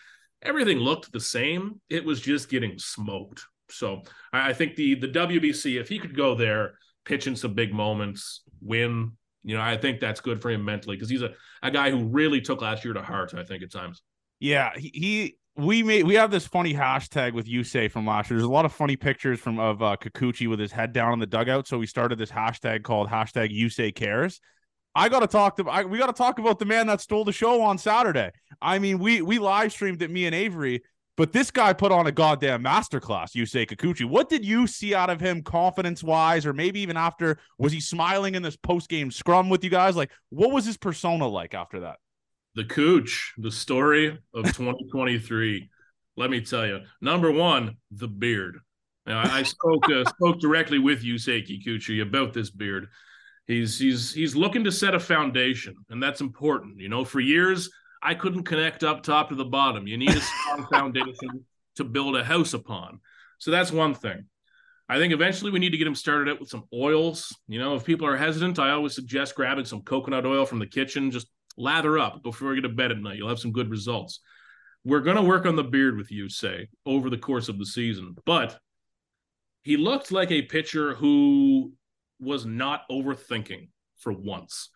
[0.42, 1.80] everything looked the same.
[1.88, 3.44] It was just getting smoked.
[3.72, 4.02] So
[4.32, 7.72] I, I think the the WBC, if he could go there, pitch in some big
[7.72, 11.30] moments, win, you know, I think that's good for him mentally because he's a,
[11.62, 14.02] a guy who really took last year to heart, I think, at times.
[14.38, 18.38] Yeah, he, he we made we have this funny hashtag with Yusei from last year.
[18.38, 21.18] There's a lot of funny pictures from of uh, Kikuchi with his head down in
[21.18, 21.66] the dugout.
[21.66, 24.40] So we started this hashtag called hashtag Yusei cares.
[24.94, 27.24] I got to talk to I, we got to talk about the man that stole
[27.24, 28.30] the show on Saturday.
[28.60, 30.82] I mean, we we live streamed it me and Avery,
[31.20, 34.06] but this guy put on a goddamn masterclass, Yusei Kikuchi.
[34.06, 37.36] What did you see out of him confidence wise, or maybe even after?
[37.58, 39.96] Was he smiling in this post game scrum with you guys?
[39.96, 41.96] Like, what was his persona like after that?
[42.54, 45.68] The Cooch, the story of 2023.
[46.16, 46.80] Let me tell you.
[47.02, 48.56] Number one, the beard.
[49.04, 52.86] Now, I spoke uh, spoke directly with Yusei Kikuchi about this beard.
[53.46, 56.80] He's he's he's looking to set a foundation, and that's important.
[56.80, 57.68] You know, for years
[58.02, 59.86] I couldn't connect up top to the bottom.
[59.86, 61.44] You need a strong foundation
[61.76, 63.00] to build a house upon.
[63.38, 64.26] So that's one thing.
[64.88, 67.34] I think eventually we need to get him started out with some oils.
[67.46, 70.66] You know, if people are hesitant, I always suggest grabbing some coconut oil from the
[70.66, 71.10] kitchen.
[71.10, 73.16] Just lather up before you get to bed at night.
[73.16, 74.20] You'll have some good results.
[74.84, 78.16] We're going to work on the beard with Yusei, over the course of the season.
[78.24, 78.58] But
[79.62, 81.72] he looked like a pitcher who
[82.18, 84.70] was not overthinking for once.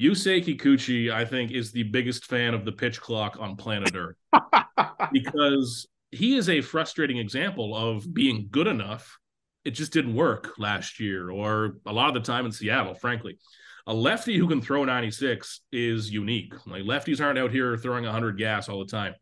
[0.00, 4.16] Yusei Kikuchi, I think, is the biggest fan of the pitch clock on planet Earth
[5.12, 9.18] because he is a frustrating example of being good enough.
[9.64, 13.38] It just didn't work last year, or a lot of the time in Seattle, frankly.
[13.86, 16.54] A lefty who can throw 96 is unique.
[16.66, 19.14] Like lefties aren't out here throwing 100 gas all the time.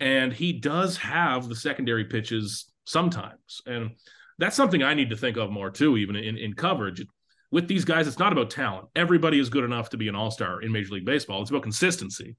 [0.00, 3.60] And he does have the secondary pitches sometimes.
[3.66, 3.92] And
[4.38, 7.04] that's something I need to think of more too, even in, in coverage
[7.52, 8.88] with these guys, it's not about talent.
[8.96, 11.42] Everybody is good enough to be an all star in Major League Baseball.
[11.42, 12.36] It's about consistency.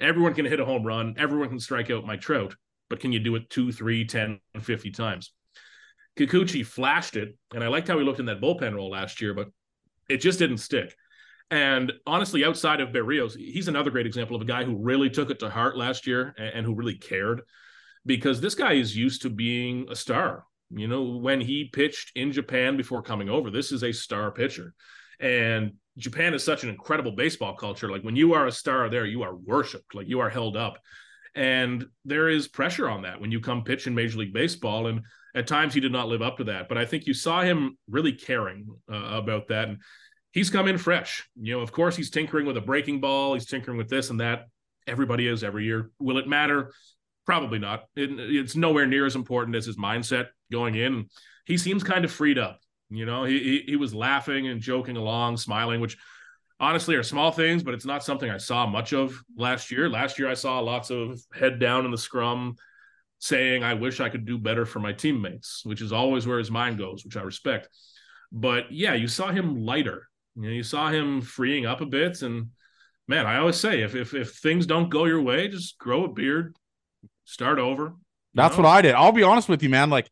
[0.00, 1.14] Everyone can hit a home run.
[1.16, 2.54] Everyone can strike out Mike Trout,
[2.90, 5.32] but can you do it two, three, 10, 50 times?
[6.18, 9.32] Kikuchi flashed it, and I liked how he looked in that bullpen role last year,
[9.34, 9.48] but
[10.08, 10.94] it just didn't stick.
[11.50, 15.30] And honestly, outside of Berrios, he's another great example of a guy who really took
[15.30, 17.42] it to heart last year and, and who really cared.
[18.04, 20.44] because this guy is used to being a star.
[20.70, 24.74] You know, when he pitched in Japan before coming over, this is a star pitcher.
[25.20, 27.90] And Japan is such an incredible baseball culture.
[27.90, 30.78] Like when you are a star there, you are worshiped, like you are held up.
[31.34, 34.88] And there is pressure on that when you come pitch in Major League Baseball.
[34.88, 35.02] And
[35.34, 36.68] at times he did not live up to that.
[36.68, 39.68] But I think you saw him really caring uh, about that.
[39.68, 39.78] And
[40.32, 41.28] he's come in fresh.
[41.40, 44.20] You know, of course, he's tinkering with a breaking ball, he's tinkering with this and
[44.20, 44.46] that.
[44.86, 45.90] Everybody is every year.
[45.98, 46.72] Will it matter?
[47.26, 47.84] Probably not.
[47.96, 51.08] It, it's nowhere near as important as his mindset going in.
[51.44, 52.60] He seems kind of freed up.
[52.90, 55.96] You know, he, he, he was laughing and joking along, smiling, which
[56.60, 59.88] honestly are small things, but it's not something I saw much of last year.
[59.88, 62.56] Last year, I saw lots of head down in the scrum,
[63.18, 66.50] saying, "I wish I could do better for my teammates," which is always where his
[66.50, 67.68] mind goes, which I respect.
[68.30, 70.08] But yeah, you saw him lighter.
[70.36, 72.50] You know, you saw him freeing up a bit, and
[73.08, 76.08] man, I always say, if if if things don't go your way, just grow a
[76.08, 76.56] beard,
[77.24, 77.94] start over.
[78.34, 78.64] That's know?
[78.64, 78.94] what I did.
[78.94, 79.90] I'll be honest with you, man.
[79.90, 80.08] Like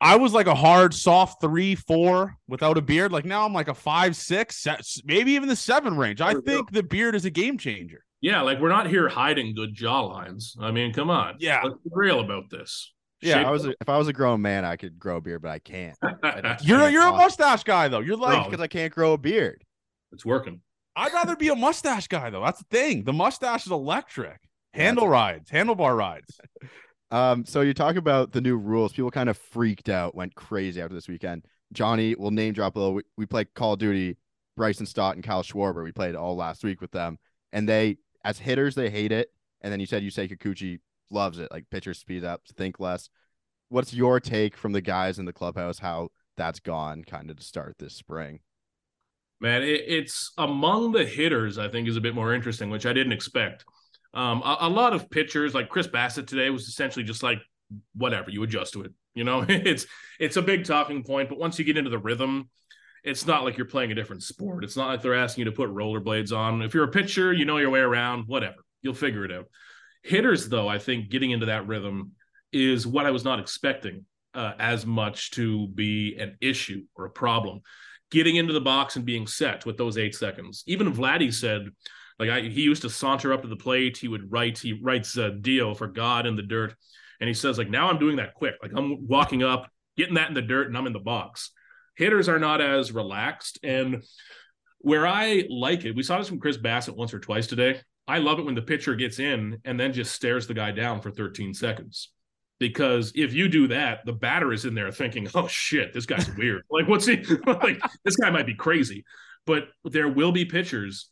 [0.00, 3.10] I was like a hard soft three, four without a beard.
[3.10, 4.66] Like now I'm like a five, six,
[5.04, 6.20] maybe even the seven range.
[6.20, 8.04] I think the beard is a game changer.
[8.20, 10.60] Yeah, like we're not here hiding good jawlines.
[10.60, 11.36] I mean, come on.
[11.38, 12.92] Yeah, let's be real about this.
[13.20, 15.42] Yeah, I was a, if I was a grown man, I could grow a beard,
[15.42, 15.96] but I can't.
[16.02, 18.00] I you're can't you're a mustache guy though.
[18.00, 19.64] You're like because no, I can't grow a beard.
[20.12, 20.60] It's working.
[20.94, 22.44] I'd rather be a mustache guy though.
[22.44, 23.04] That's the thing.
[23.04, 24.40] The mustache is electric.
[24.72, 26.40] Handle rides, handlebar rides.
[27.10, 28.92] Um, so you talk about the new rules.
[28.92, 31.44] People kind of freaked out, went crazy after this weekend.
[31.72, 32.94] Johnny will name drop a little.
[32.94, 34.16] We, we played Call of Duty,
[34.56, 35.84] Bryson Stott and Kyle Schwarber.
[35.84, 37.18] We played all last week with them,
[37.52, 39.30] and they, as hitters, they hate it.
[39.60, 43.08] And then you said you say Kikuchi loves it, like pitchers speed up, think less.
[43.70, 45.78] What's your take from the guys in the clubhouse?
[45.78, 48.40] How that's gone, kind of to start this spring.
[49.40, 51.58] Man, it, it's among the hitters.
[51.58, 53.64] I think is a bit more interesting, which I didn't expect.
[54.14, 57.38] Um, a, a, lot of pitchers like Chris Bassitt today was essentially just like
[57.94, 58.92] whatever you adjust to it.
[59.14, 59.86] You know, it's
[60.18, 62.48] it's a big talking point, but once you get into the rhythm,
[63.04, 64.64] it's not like you're playing a different sport.
[64.64, 66.62] It's not like they're asking you to put rollerblades on.
[66.62, 68.24] If you're a pitcher, you know your way around.
[68.26, 69.46] Whatever, you'll figure it out.
[70.02, 72.12] Hitters, though, I think getting into that rhythm
[72.52, 77.10] is what I was not expecting uh, as much to be an issue or a
[77.10, 77.60] problem.
[78.10, 80.64] Getting into the box and being set with those eight seconds.
[80.66, 81.68] Even Vladdy said
[82.18, 83.96] like I, he used to saunter up to the plate.
[83.96, 84.58] He would write.
[84.58, 86.74] He writes a deal for God in the dirt,
[87.20, 88.54] and he says like now I'm doing that quick.
[88.62, 91.50] Like I'm walking up, getting that in the dirt, and I'm in the box.
[91.96, 94.02] Hitters are not as relaxed, and
[94.78, 97.80] where I like it, we saw this from Chris Bassitt once or twice today.
[98.06, 101.00] I love it when the pitcher gets in and then just stares the guy down
[101.02, 102.10] for 13 seconds.
[102.58, 106.28] Because if you do that, the batter is in there thinking, "Oh shit, this guy's
[106.36, 106.62] weird.
[106.70, 107.80] like, what's he like?
[108.04, 109.04] This guy might be crazy."
[109.46, 111.08] But there will be pitchers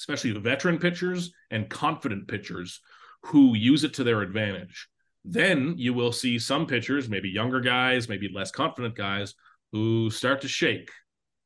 [0.00, 2.80] especially veteran pitchers and confident pitchers
[3.22, 4.88] who use it to their advantage.
[5.24, 9.34] Then you will see some pitchers, maybe younger guys, maybe less confident guys,
[9.72, 10.90] who start to shake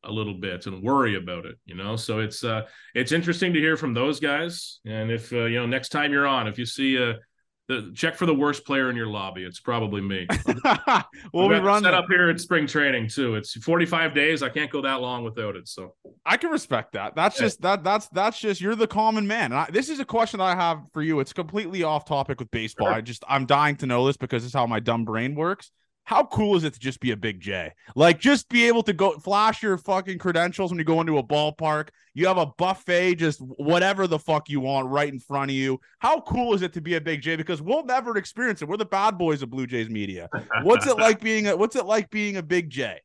[0.05, 1.57] a little bit and worry about it.
[1.67, 2.62] You know, so it's uh,
[2.95, 4.79] it's interesting to hear from those guys.
[4.87, 7.19] And if uh, you know, next time you're on, if you see a
[7.66, 9.42] the check for the worst player in your lobby.
[9.42, 10.27] It's probably me.
[11.33, 13.37] we'll be running set up here at spring training too.
[13.37, 14.42] It's 45 days.
[14.42, 15.66] I can't go that long without it.
[15.68, 15.94] So
[16.27, 17.14] I can respect that.
[17.14, 17.46] That's yeah.
[17.46, 19.53] just that that's that's just you're the common man.
[19.53, 21.20] I, this is a question that I have for you.
[21.20, 22.88] It's completely off topic with baseball.
[22.88, 22.96] Sure.
[22.96, 25.70] I just I'm dying to know this because it's how my dumb brain works
[26.05, 27.73] how cool is it to just be a big J?
[27.97, 31.23] Like just be able to go flash your fucking credentials when you go into a
[31.23, 31.88] ballpark.
[32.12, 35.81] You have a buffet, just whatever the fuck you want right in front of you.
[35.99, 37.37] How cool is it to be a big J?
[37.37, 38.69] Because we'll never experience it.
[38.69, 40.29] We're the bad boys of Blue Jays media.
[40.62, 43.01] What's it like being a what's it like being a big J?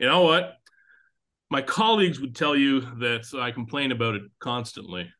[0.00, 0.54] You know what?
[1.48, 5.10] My colleagues would tell you that I complain about it constantly.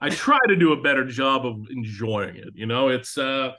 [0.00, 2.48] I try to do a better job of enjoying it.
[2.54, 3.52] You know, it's uh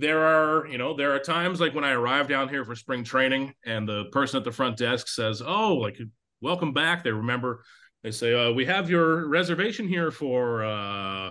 [0.00, 3.04] there are you know there are times like when i arrive down here for spring
[3.04, 5.98] training and the person at the front desk says oh like
[6.40, 7.04] welcome back.
[7.04, 7.62] They remember
[8.02, 11.30] they say uh, we have your reservation here for uh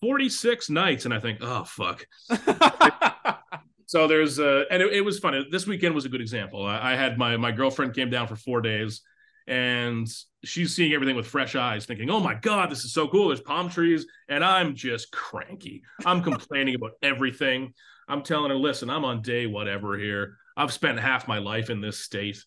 [0.00, 1.04] 46 nights.
[1.04, 2.06] And i think oh fuck.
[3.88, 5.46] So there's uh and it, it, was funny.
[5.48, 6.66] This weekend was a good example.
[6.66, 9.00] I, I had my my girlfriend came down for four days
[9.46, 10.08] and
[10.44, 13.28] she's seeing everything with fresh eyes, thinking, "Oh my god, this is so cool!
[13.28, 15.82] There's palm trees," and I'm just cranky.
[16.04, 17.74] I'm complaining about everything.
[18.08, 20.36] I'm telling her, "Listen, I'm on day whatever here.
[20.56, 22.42] I've spent half my life in this state."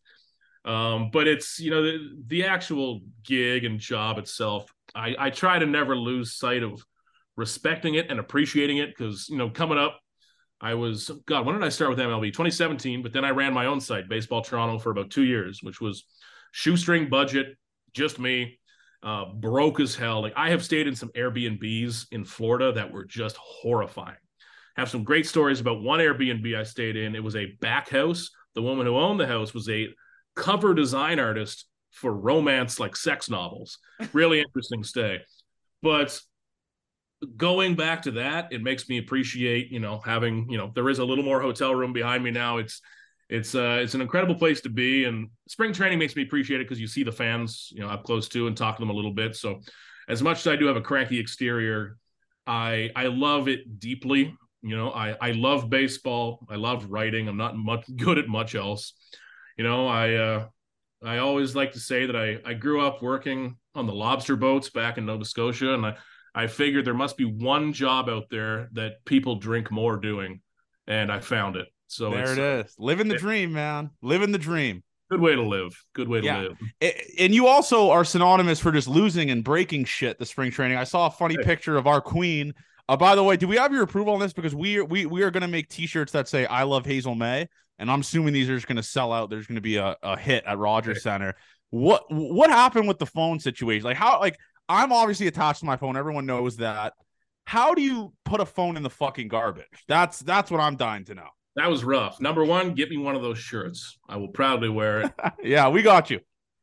[0.65, 4.73] Um, but it's you know the, the actual gig and job itself.
[4.93, 6.83] I, I try to never lose sight of
[7.37, 10.01] respecting it and appreciating it because you know coming up
[10.61, 11.45] I was God.
[11.45, 12.27] When did I start with MLB?
[12.27, 13.01] 2017.
[13.01, 16.03] But then I ran my own site, Baseball Toronto, for about two years, which was
[16.51, 17.57] shoestring budget,
[17.93, 18.59] just me,
[19.03, 20.21] uh, broke as hell.
[20.21, 24.17] Like I have stayed in some Airbnbs in Florida that were just horrifying.
[24.75, 27.15] have some great stories about one Airbnb I stayed in.
[27.15, 28.29] It was a back house.
[28.55, 29.89] The woman who owned the house was a
[30.35, 33.77] cover design artist for romance like sex novels.
[34.13, 35.19] Really interesting stay.
[35.81, 36.19] But
[37.35, 40.99] going back to that, it makes me appreciate, you know, having, you know, there is
[40.99, 42.57] a little more hotel room behind me now.
[42.57, 42.81] It's
[43.29, 46.63] it's uh it's an incredible place to be and spring training makes me appreciate it
[46.63, 48.93] because you see the fans, you know, up close to and talk to them a
[48.93, 49.35] little bit.
[49.35, 49.61] So
[50.07, 51.97] as much as I do have a cranky exterior,
[52.47, 54.35] I I love it deeply.
[54.63, 56.45] You know, I I love baseball.
[56.49, 57.27] I love writing.
[57.27, 58.93] I'm not much good at much else.
[59.57, 60.47] You know, I uh
[61.03, 64.71] I always like to say that I I grew up working on the lobster boats
[64.71, 65.97] back in Nova Scotia and I
[66.33, 70.41] I figured there must be one job out there that people drink more doing
[70.87, 71.67] and I found it.
[71.89, 72.75] So there it is.
[72.77, 73.89] Living the it, dream, man.
[74.01, 74.83] Living the dream.
[75.09, 75.73] Good way to live.
[75.93, 76.47] Good way to yeah.
[76.81, 76.93] live.
[77.17, 80.77] And you also are synonymous for just losing and breaking shit the spring training.
[80.77, 81.43] I saw a funny hey.
[81.43, 82.53] picture of our queen.
[82.87, 84.33] Uh, by the way, do we have your approval on this?
[84.33, 87.47] Because we we we are going to make T-shirts that say "I love Hazel Mae,"
[87.79, 89.31] and I'm assuming these are just going to sell out.
[89.31, 91.01] There's going to be a, a hit at Rogers hey.
[91.01, 91.35] Center.
[91.71, 93.83] What what happened with the phone situation?
[93.85, 95.97] Like how like I'm obviously attached to my phone.
[95.97, 96.93] Everyone knows that.
[97.45, 99.65] How do you put a phone in the fucking garbage?
[99.87, 101.29] That's that's what I'm dying to know.
[101.55, 102.21] That was rough.
[102.21, 103.97] Number one, get me one of those shirts.
[104.07, 105.11] I will proudly wear it.
[105.43, 106.19] yeah, we got you.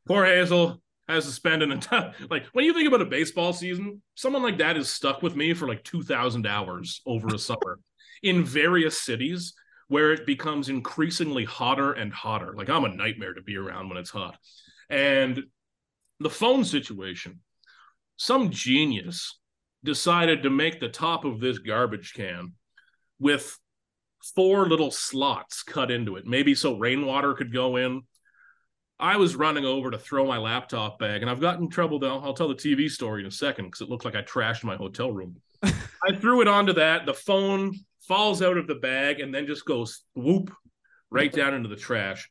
[0.07, 4.01] Poor Hazel has to spend an entire like when you think about a baseball season,
[4.15, 7.79] someone like that is stuck with me for like two thousand hours over a summer
[8.23, 9.53] in various cities
[9.89, 12.53] where it becomes increasingly hotter and hotter.
[12.55, 14.37] Like I'm a nightmare to be around when it's hot.
[14.89, 15.43] And
[16.19, 17.39] the phone situation,
[18.17, 19.39] some genius
[19.83, 22.53] decided to make the top of this garbage can
[23.19, 23.57] with
[24.35, 28.01] four little slots cut into it, maybe so rainwater could go in.
[28.99, 31.99] I was running over to throw my laptop bag, and I've gotten trouble.
[31.99, 34.63] Though I'll tell the TV story in a second because it looked like I trashed
[34.63, 35.37] my hotel room.
[35.63, 37.05] I threw it onto that.
[37.05, 37.73] The phone
[38.07, 40.51] falls out of the bag and then just goes whoop
[41.11, 42.27] right down into the trash.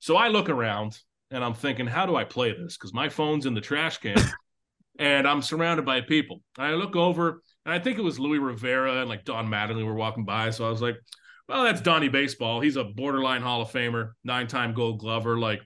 [0.00, 0.98] So I look around
[1.30, 2.76] and I'm thinking, how do I play this?
[2.76, 4.18] Because my phone's in the trash can
[4.98, 6.42] and I'm surrounded by people.
[6.58, 9.94] I look over and I think it was Luis Rivera and like Don Mattingly were
[9.94, 10.50] walking by.
[10.50, 10.96] So I was like,
[11.50, 12.60] well, that's Donnie Baseball.
[12.60, 15.38] He's a borderline Hall of Famer, nine-time Gold Glover.
[15.38, 15.60] Like,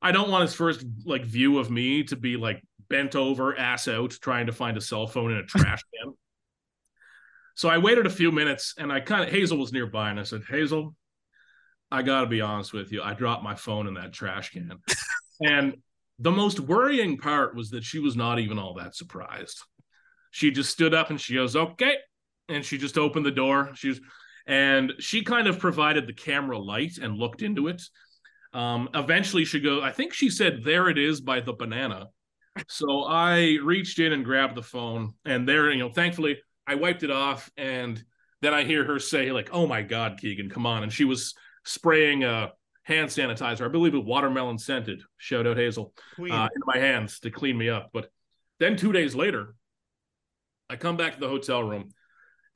[0.00, 3.86] I don't want his first like view of me to be like bent over, ass
[3.86, 6.14] out, trying to find a cell phone in a trash can.
[7.54, 10.22] So I waited a few minutes, and I kind of Hazel was nearby, and I
[10.22, 10.94] said, Hazel,
[11.90, 13.02] I got to be honest with you.
[13.02, 14.72] I dropped my phone in that trash can,
[15.42, 15.76] and
[16.18, 19.60] the most worrying part was that she was not even all that surprised.
[20.30, 21.96] She just stood up and she goes, "Okay,"
[22.48, 23.70] and she just opened the door.
[23.74, 24.00] She was
[24.46, 27.82] and she kind of provided the camera light and looked into it.
[28.52, 32.08] Um, eventually, she goes, I think she said, There it is by the banana.
[32.68, 37.02] So I reached in and grabbed the phone, and there, you know, thankfully, I wiped
[37.02, 37.50] it off.
[37.56, 38.02] And
[38.42, 40.82] then I hear her say, like, oh my God, Keegan, come on.
[40.82, 45.02] And she was spraying a hand sanitizer, I believe it watermelon scented.
[45.18, 47.90] Shout out Hazel uh, into my hands to clean me up.
[47.92, 48.08] But
[48.60, 49.54] then two days later,
[50.70, 51.90] I come back to the hotel room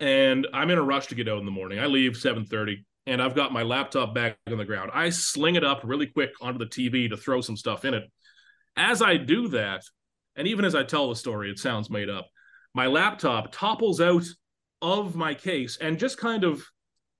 [0.00, 1.78] and I'm in a rush to get out in the morning.
[1.78, 4.90] I leave 7:30 and I've got my laptop back on the ground.
[4.94, 8.04] I sling it up really quick onto the TV to throw some stuff in it.
[8.76, 9.82] As I do that,
[10.36, 12.28] and even as I tell the story, it sounds made up.
[12.74, 14.24] My laptop topples out
[14.80, 16.62] of my case and just kind of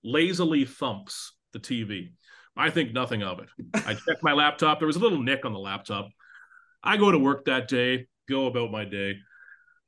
[0.02, 2.12] lazily thumps the TV.
[2.56, 3.48] I think nothing of it.
[3.74, 4.78] I check my laptop.
[4.78, 6.08] There was a little nick on the laptop.
[6.82, 9.16] I go to work that day, go about my day.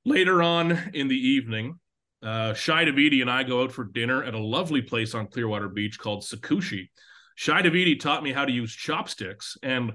[0.04, 1.78] Later on in the evening,
[2.22, 5.68] uh, Shi Davidi and I go out for dinner at a lovely place on Clearwater
[5.68, 6.88] Beach called Sakushi.
[7.34, 9.56] Shi Davidi taught me how to use chopsticks.
[9.62, 9.92] And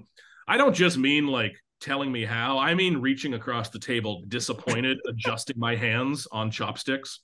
[0.48, 4.98] I don't just mean like telling me how, I mean reaching across the table, disappointed,
[5.08, 7.20] adjusting my hands on chopsticks.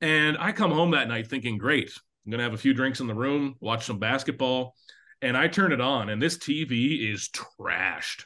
[0.00, 1.92] And I come home that night thinking, great,
[2.24, 4.74] I'm going to have a few drinks in the room, watch some basketball.
[5.20, 8.24] And I turn it on, and this TV is trashed.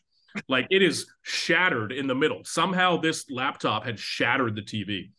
[0.49, 2.43] Like it is shattered in the middle.
[2.45, 5.11] Somehow this laptop had shattered the TV.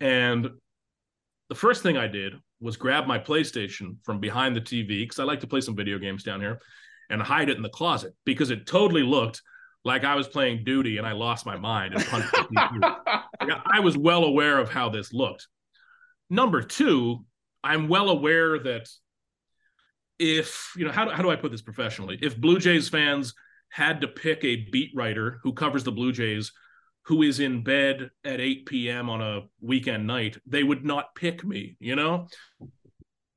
[0.00, 0.48] And
[1.48, 5.24] the first thing I did was grab my PlayStation from behind the TV because I
[5.24, 6.60] like to play some video games down here
[7.10, 9.42] and hide it in the closet because it totally looked
[9.84, 13.60] like I was playing duty and I lost my mind and punched the TV.
[13.66, 15.46] I was well aware of how this looked.
[16.28, 17.24] Number two,
[17.62, 18.88] I'm well aware that
[20.18, 22.18] if, you know, how do, how do I put this professionally?
[22.20, 23.34] If Blue Jays fans
[23.68, 26.52] had to pick a beat writer who covers the Blue Jays
[27.06, 29.08] who is in bed at 8 p.m.
[29.08, 32.26] on a weekend night, they would not pick me, you know?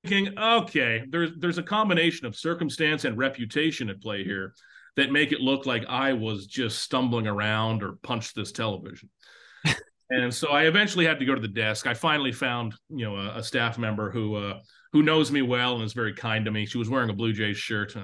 [0.04, 4.54] Thinking, okay, there's there's a combination of circumstance and reputation at play here
[4.96, 9.10] that make it look like I was just stumbling around or punched this television.
[10.10, 11.86] and so I eventually had to go to the desk.
[11.86, 14.60] I finally found, you know, a, a staff member who uh,
[14.94, 16.66] who knows me well and is very kind to me.
[16.66, 17.96] She was wearing a Blue Jays shirt.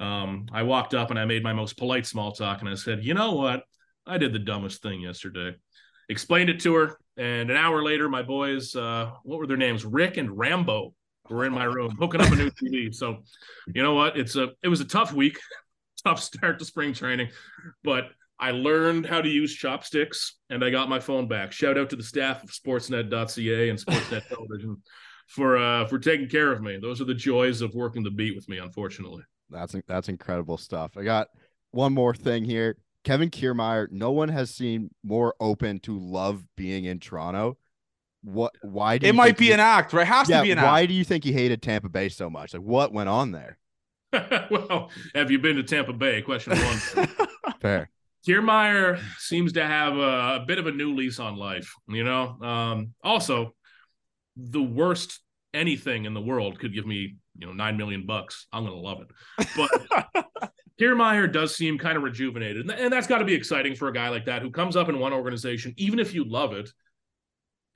[0.00, 3.04] Um, I walked up and I made my most polite small talk, and I said,
[3.04, 3.62] "You know what?
[4.08, 5.56] I did the dumbest thing yesterday."
[6.10, 9.84] Explained it to her, and an hour later, my boys, uh, what were their names?
[9.84, 10.94] Rick and Rambo
[11.28, 12.94] were in my room hooking up a new TV.
[12.94, 13.18] So,
[13.74, 14.16] you know what?
[14.16, 15.38] It's a it was a tough week,
[16.04, 17.28] tough start to spring training,
[17.84, 18.08] but
[18.40, 21.52] I learned how to use chopsticks and I got my phone back.
[21.52, 24.80] Shout out to the staff of sportsnet.ca and sportsnet television
[25.26, 26.78] for uh for taking care of me.
[26.80, 29.22] Those are the joys of working the beat with me, unfortunately.
[29.50, 30.96] That's that's incredible stuff.
[30.96, 31.28] I got
[31.72, 32.76] one more thing here.
[33.04, 37.56] Kevin Kiermaier, no one has seemed more open to love being in Toronto.
[38.22, 40.02] What why do it might be he, an act, right?
[40.02, 40.72] It has yeah, to be an why act.
[40.72, 42.52] Why do you think he hated Tampa Bay so much?
[42.52, 43.58] Like what went on there?
[44.50, 46.22] well, have you been to Tampa Bay?
[46.22, 47.08] Question one.
[47.60, 47.90] Fair.
[48.26, 51.72] Kiermaier seems to have a, a, bit of a new lease on life.
[51.88, 53.54] You know, um, also
[54.36, 55.20] the worst
[55.54, 58.46] anything in the world could give me, you know, nine million bucks.
[58.52, 59.48] I'm gonna love it.
[59.56, 60.30] But
[60.80, 64.08] Kiermaier does seem kind of rejuvenated, and that's got to be exciting for a guy
[64.08, 65.74] like that who comes up in one organization.
[65.76, 66.70] Even if you love it,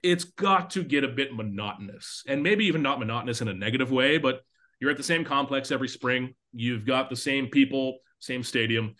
[0.02, 3.90] it's got to get a bit monotonous, and maybe even not monotonous in a negative
[3.90, 4.42] way, but
[4.80, 6.34] you're at the same complex every spring.
[6.52, 8.94] You've got the same people, same stadium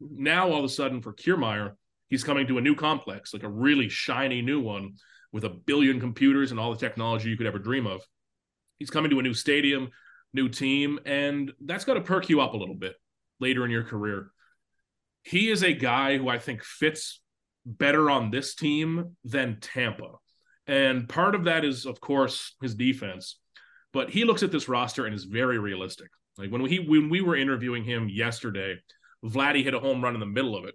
[0.00, 1.72] now all of a sudden for Kiermaier,
[2.08, 4.94] he's coming to a new complex, like a really shiny new one
[5.32, 8.02] with a billion computers and all the technology you could ever dream of.
[8.78, 9.90] He's coming to a new stadium,
[10.32, 12.94] new team, and that's got to perk you up a little bit
[13.40, 14.30] later in your career.
[15.22, 17.20] He is a guy who I think fits
[17.64, 20.12] better on this team than Tampa.
[20.66, 23.38] And part of that is, of course, his defense.
[23.92, 26.08] But he looks at this roster and is very realistic.
[26.36, 28.76] Like when we when we were interviewing him yesterday,
[29.24, 30.74] Vladdy hit a home run in the middle of it.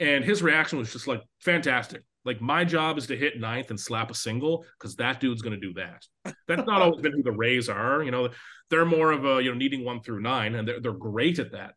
[0.00, 2.02] And his reaction was just like fantastic.
[2.24, 5.60] Like my job is to hit ninth and slap a single because that dude's going
[5.60, 6.06] to do that.
[6.48, 8.02] That's not always been who the Rays are.
[8.02, 8.30] You know,
[8.70, 11.52] they're more of a you know needing one through nine, and they're they're great at
[11.52, 11.74] that.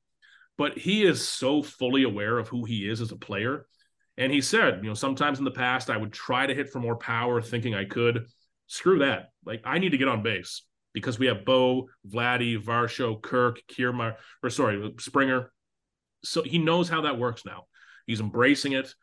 [0.57, 3.67] But he is so fully aware of who he is as a player.
[4.17, 6.79] And he said, you know, sometimes in the past I would try to hit for
[6.79, 8.25] more power, thinking I could.
[8.65, 9.29] Screw that.
[9.45, 14.15] Like I need to get on base because we have Bo, Vladdy, Varsho, Kirk, Kiermaier,
[14.43, 15.51] or sorry, Springer,
[16.23, 17.65] so he knows how that works now.
[18.05, 18.93] He's embracing it.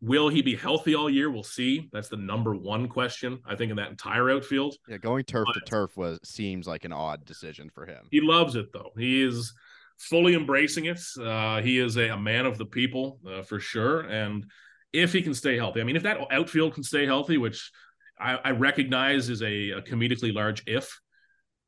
[0.00, 1.30] Will he be healthy all year?
[1.30, 1.88] We'll see.
[1.92, 4.74] That's the number one question I think in that entire outfield.
[4.88, 8.06] Yeah, going turf but to turf was seems like an odd decision for him.
[8.10, 8.90] He loves it though.
[8.98, 9.52] He is
[9.98, 11.00] fully embracing it.
[11.20, 14.00] Uh, he is a, a, man of the people uh, for sure.
[14.00, 14.44] And
[14.92, 17.70] if he can stay healthy, I mean, if that outfield can stay healthy, which
[18.18, 21.00] I, I recognize is a, a comedically large if,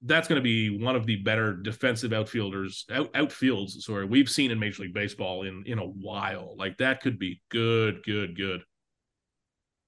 [0.02, 4.50] that's going to be one of the better defensive outfielders out, outfields sorry we've seen
[4.50, 8.62] in major league baseball in in a while like that could be good good good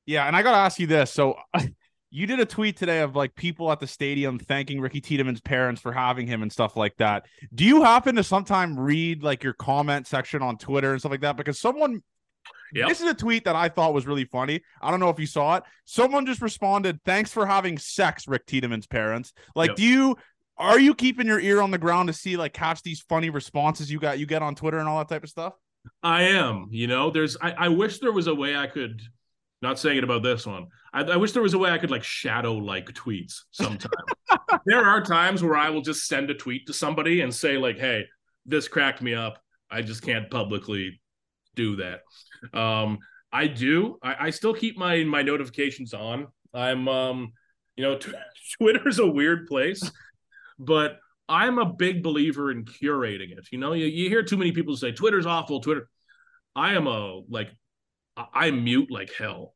[0.06, 1.36] yeah and i gotta ask you this so
[2.10, 5.80] you did a tweet today of like people at the stadium thanking ricky tiedemann's parents
[5.80, 9.52] for having him and stuff like that do you happen to sometime read like your
[9.52, 12.02] comment section on twitter and stuff like that because someone
[12.72, 12.88] Yep.
[12.88, 14.60] This is a tweet that I thought was really funny.
[14.82, 15.62] I don't know if you saw it.
[15.86, 19.76] Someone just responded, "Thanks for having sex, Rick Tiedemann's parents." Like, yep.
[19.76, 20.16] do you
[20.58, 23.90] are you keeping your ear on the ground to see like catch these funny responses
[23.90, 25.54] you got you get on Twitter and all that type of stuff?
[26.02, 26.68] I am.
[26.70, 27.36] You know, there's.
[27.40, 29.00] I, I wish there was a way I could.
[29.60, 30.66] Not saying it about this one.
[30.92, 33.40] I, I wish there was a way I could like shadow like tweets.
[33.50, 33.92] Sometimes
[34.66, 37.78] there are times where I will just send a tweet to somebody and say like,
[37.78, 38.04] "Hey,
[38.46, 39.42] this cracked me up.
[39.70, 41.00] I just can't publicly
[41.56, 42.02] do that."
[42.58, 42.98] Um,
[43.32, 43.98] I do.
[44.02, 46.28] I, I still keep my my notifications on.
[46.54, 47.32] I'm um,
[47.76, 48.12] you know, t-
[48.58, 49.90] Twitter's a weird place,
[50.58, 50.98] but
[51.28, 53.48] I'm a big believer in curating it.
[53.50, 55.60] You know, you, you hear too many people say Twitter's awful.
[55.60, 55.88] Twitter.
[56.54, 57.50] I am a like
[58.32, 59.54] I mute like hell,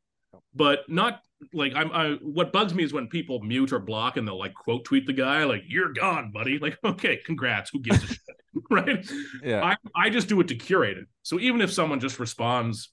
[0.54, 1.20] but not
[1.52, 1.92] like I'm.
[1.92, 5.06] I, what bugs me is when people mute or block and they'll like quote tweet
[5.06, 7.70] the guy like "You're gone, buddy." Like, okay, congrats.
[7.70, 8.18] Who gives a shit,
[8.70, 9.10] right?
[9.42, 9.64] Yeah.
[9.64, 11.06] I I just do it to curate it.
[11.22, 12.90] So even if someone just responds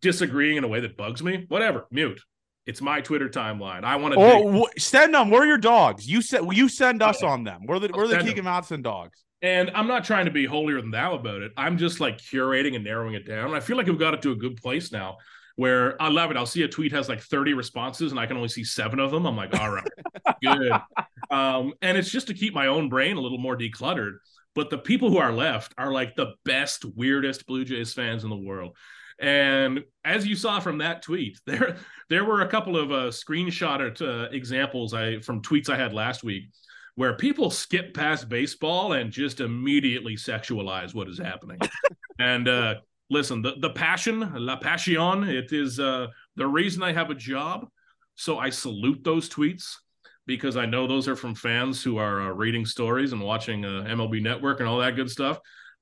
[0.00, 2.20] disagreeing in a way that bugs me, whatever, mute.
[2.66, 3.82] It's my Twitter timeline.
[3.82, 4.20] I want to.
[4.20, 5.30] Oh, send them.
[5.30, 6.06] We're your dogs.
[6.06, 6.54] You send.
[6.54, 7.62] You send us on them.
[7.64, 9.24] We're the we're the Keegan Matheson dogs.
[9.40, 11.52] And I'm not trying to be holier than thou about it.
[11.56, 13.54] I'm just like curating and narrowing it down.
[13.54, 15.18] I feel like we've got it to a good place now
[15.54, 16.36] where I love it.
[16.36, 19.10] I'll see a tweet has like 30 responses and I can only see seven of
[19.10, 19.26] them.
[19.26, 19.88] I'm like, all right,
[20.42, 20.72] good.
[21.30, 24.18] Um, and it's just to keep my own brain a little more decluttered.
[24.54, 28.30] But the people who are left are like the best, weirdest Blue Jays fans in
[28.30, 28.76] the world.
[29.20, 31.76] And as you saw from that tweet, there
[32.08, 36.24] there were a couple of uh, screenshot uh, examples I from tweets I had last
[36.24, 36.50] week
[36.98, 41.56] where people skip past baseball and just immediately sexualize what is happening.
[42.18, 42.74] and uh,
[43.08, 47.68] listen, the, the passion, la passion, it is uh, the reason I have a job.
[48.16, 49.76] So I salute those tweets
[50.26, 53.84] because I know those are from fans who are uh, reading stories and watching uh,
[53.86, 55.38] MLB Network and all that good stuff.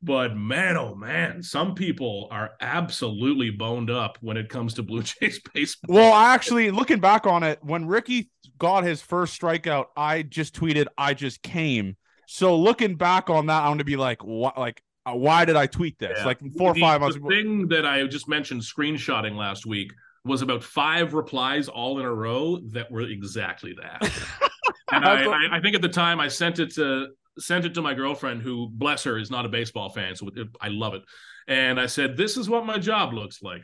[0.06, 5.02] But man, oh man, some people are absolutely boned up when it comes to Blue
[5.20, 5.96] Jays baseball.
[5.96, 10.86] Well, actually, looking back on it, when Ricky got his first strikeout, I just tweeted,
[10.96, 11.96] "I just came."
[12.28, 14.56] So looking back on that, I'm to be like, what?
[14.56, 16.18] Like, uh, why did I tweet this?
[16.18, 16.24] Yeah.
[16.24, 17.16] Like four the, or five months.
[17.16, 19.92] The thing that I just mentioned, screenshotting last week,
[20.24, 24.02] was about five replies all in a row that were exactly that.
[24.92, 27.08] and I, I, I, think at the time I sent it to
[27.38, 30.48] sent it to my girlfriend, who bless her is not a baseball fan, so it,
[30.60, 31.02] I love it.
[31.48, 33.62] And I said, "This is what my job looks like.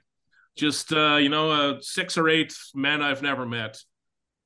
[0.56, 3.78] Just uh, you know, uh, six or eight men I've never met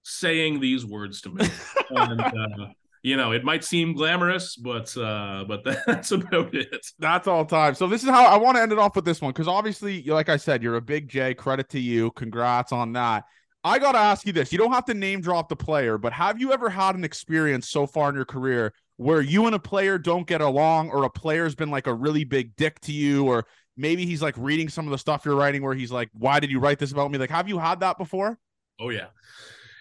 [0.03, 1.49] saying these words to me."
[1.91, 2.66] and, uh,
[3.03, 6.87] you know, it might seem glamorous, but uh, but that's about it.
[6.99, 7.74] That's all time.
[7.74, 10.03] So this is how I want to end it off with this one because obviously,
[10.05, 11.35] like I said, you're a big J.
[11.35, 12.11] Credit to you.
[12.12, 13.24] Congrats on that.
[13.62, 14.53] I got to ask you this.
[14.53, 17.68] You don't have to name drop the player, but have you ever had an experience
[17.68, 21.11] so far in your career where you and a player don't get along or a
[21.11, 24.86] player's been like a really big dick to you or maybe he's like reading some
[24.86, 27.18] of the stuff you're writing where he's like, "Why did you write this about me?"
[27.18, 28.38] Like, have you had that before?
[28.80, 29.09] Oh yeah.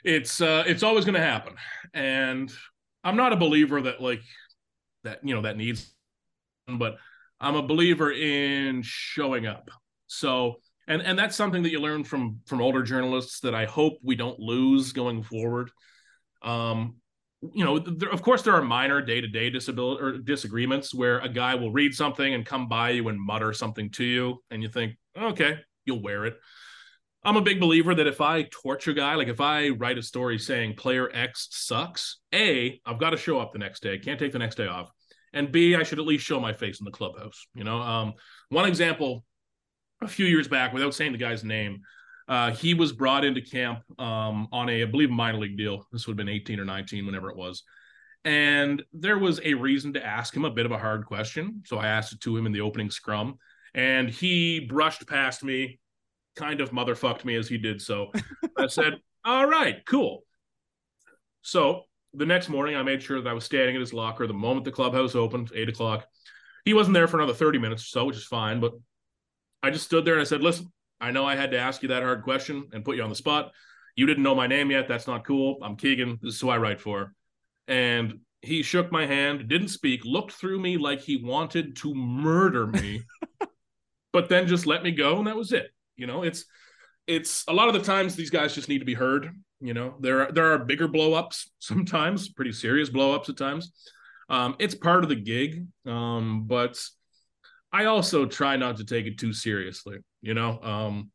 [0.04, 1.56] It's uh it's always going to happen.
[1.94, 2.52] And
[3.04, 4.22] I'm not a believer that like
[5.04, 5.92] that you know that needs,
[6.68, 6.98] but
[7.40, 9.70] I'm a believer in showing up.
[10.08, 10.58] So
[10.88, 14.16] and and that's something that you learn from from older journalists that I hope we
[14.16, 15.72] don't lose going forward.
[16.42, 16.98] Um,
[17.54, 21.20] you know, there, of course, there are minor day to day disability or disagreements where
[21.20, 24.64] a guy will read something and come by you and mutter something to you, and
[24.64, 26.36] you think, okay, you'll wear it.
[27.24, 30.04] I'm a big believer that if I torture a guy, like if I write a
[30.04, 33.98] story saying player X sucks, A, I've got to show up the next day.
[33.98, 34.92] Can't take the next day off.
[35.34, 37.48] And B, I should at least show my face in the clubhouse.
[37.56, 38.14] You know, um,
[38.50, 39.26] one example
[40.02, 41.82] a few years back, without saying the guy's name,
[42.28, 45.88] uh, he was brought into camp um, on a, I believe, minor league deal.
[45.92, 47.64] This would have been 18 or 19, whenever it was.
[48.24, 51.62] And there was a reason to ask him a bit of a hard question.
[51.66, 53.38] So I asked it to him in the opening scrum.
[53.76, 55.80] And he brushed past me,
[56.36, 58.12] kind of motherfucked me as he did so.
[58.58, 60.24] I said, All right, cool.
[61.44, 61.84] So
[62.16, 64.66] the next morning, I made sure that I was standing at his locker the moment
[64.66, 66.08] the clubhouse opened, eight o'clock.
[66.64, 68.60] He wasn't there for another 30 minutes or so, which is fine.
[68.60, 68.72] But
[69.62, 71.90] I just stood there and I said, Listen, I know I had to ask you
[71.90, 73.52] that hard question and put you on the spot.
[73.96, 74.88] You didn't know my name yet.
[74.88, 75.60] That's not cool.
[75.62, 76.20] I'm Keegan.
[76.22, 77.14] This is who I write for.
[77.68, 82.68] And he shook my hand, didn't speak, looked through me like he wanted to murder
[82.68, 83.04] me,
[84.14, 85.18] but then just let me go.
[85.18, 85.68] And that was it.
[85.96, 86.46] You know, it's
[87.08, 89.30] it's a lot of the times these guys just need to be heard.
[89.62, 93.72] You know, there are there are bigger blowups sometimes, pretty serious blowups at times.
[94.30, 96.80] Um, it's part of the gig, um, but
[97.72, 99.98] I also try not to take it too seriously.
[100.26, 101.12] You know, um,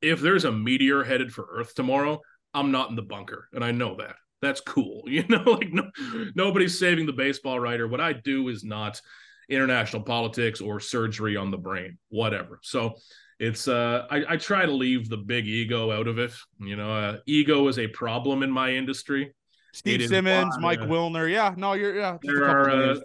[0.00, 2.20] if there's a meteor headed for Earth tomorrow,
[2.54, 4.14] I'm not in the bunker, and I know that.
[4.40, 5.02] That's cool.
[5.08, 5.90] You know, like no,
[6.36, 7.88] nobody's saving the baseball writer.
[7.88, 9.00] What I do is not
[9.48, 12.60] international politics or surgery on the brain, whatever.
[12.62, 12.94] So
[13.40, 16.32] it's uh I, I try to leave the big ego out of it.
[16.60, 19.34] You know, uh, ego is a problem in my industry.
[19.74, 21.28] Steve Simmons, Mike uh, Wilner.
[21.28, 22.18] Yeah, no, you're yeah.
[22.22, 22.96] There are uh,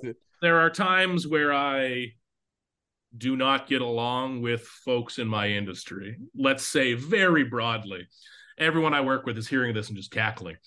[0.43, 2.13] there are times where I
[3.15, 6.17] do not get along with folks in my industry.
[6.35, 8.07] Let's say very broadly.
[8.57, 10.57] Everyone I work with is hearing this and just cackling.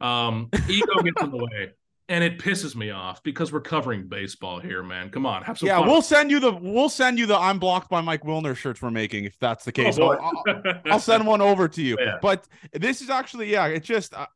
[0.00, 1.72] Um, ego gets in the way
[2.08, 5.10] and it pisses me off because we're covering baseball here, man.
[5.10, 5.66] Come on, have some.
[5.66, 5.88] Yeah, fun.
[5.88, 8.90] we'll send you the we'll send you the I'm blocked by Mike Wilner shirts we're
[8.90, 9.98] making if that's the case.
[9.98, 11.96] Oh, I'll, I'll, I'll, send one over to you.
[12.08, 12.18] Yeah.
[12.22, 14.14] But this is actually yeah, it's just.
[14.14, 14.26] Uh,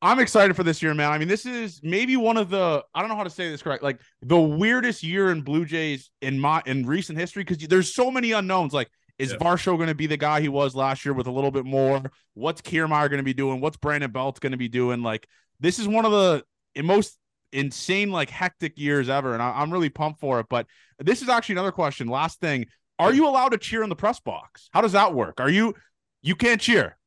[0.00, 1.10] I'm excited for this year, man.
[1.10, 3.62] I mean, this is maybe one of the I don't know how to say this
[3.62, 7.92] correct, like the weirdest year in Blue Jays in my in recent history because there's
[7.92, 8.72] so many unknowns.
[8.72, 9.38] Like, is yeah.
[9.38, 12.02] Varsho going to be the guy he was last year with a little bit more?
[12.34, 13.60] What's Kiermaier going to be doing?
[13.60, 15.02] What's Brandon Belt going to be doing?
[15.02, 15.26] Like,
[15.58, 16.44] this is one of the
[16.82, 17.18] most
[17.52, 20.46] insane, like hectic years ever, and I, am really pumped for it.
[20.48, 20.66] But
[21.00, 22.06] this is actually another question.
[22.06, 22.66] Last thing,
[22.98, 24.68] are you allowed to cheer in the press box?
[24.72, 25.40] How does that work?
[25.40, 25.74] Are you
[26.22, 26.97] you can't cheer?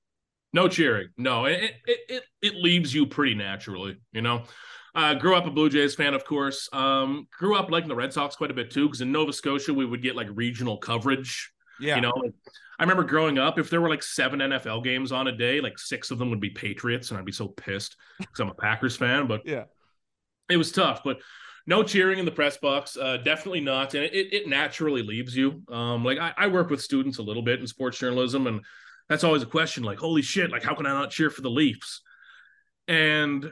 [0.53, 1.09] No cheering.
[1.17, 3.97] No, it it it, it leaves you pretty naturally.
[4.11, 4.43] You know,
[4.93, 6.67] uh, grew up a Blue Jays fan, of course.
[6.73, 9.73] Um, grew up liking the Red Sox quite a bit too, because in Nova Scotia
[9.73, 11.51] we would get like regional coverage.
[11.79, 12.33] Yeah, you know, like,
[12.79, 15.79] I remember growing up, if there were like seven NFL games on a day, like
[15.79, 18.97] six of them would be Patriots, and I'd be so pissed because I'm a Packers
[18.97, 19.27] fan.
[19.27, 19.65] But yeah,
[20.49, 21.21] it was tough, but
[21.65, 22.97] no cheering in the press box.
[22.97, 25.61] Uh, definitely not, and it, it naturally leaves you.
[25.69, 28.61] Um, like I, I work with students a little bit in sports journalism, and
[29.11, 29.83] that's always a question.
[29.83, 30.51] Like, holy shit!
[30.51, 32.01] Like, how can I not cheer for the Leafs?
[32.87, 33.51] And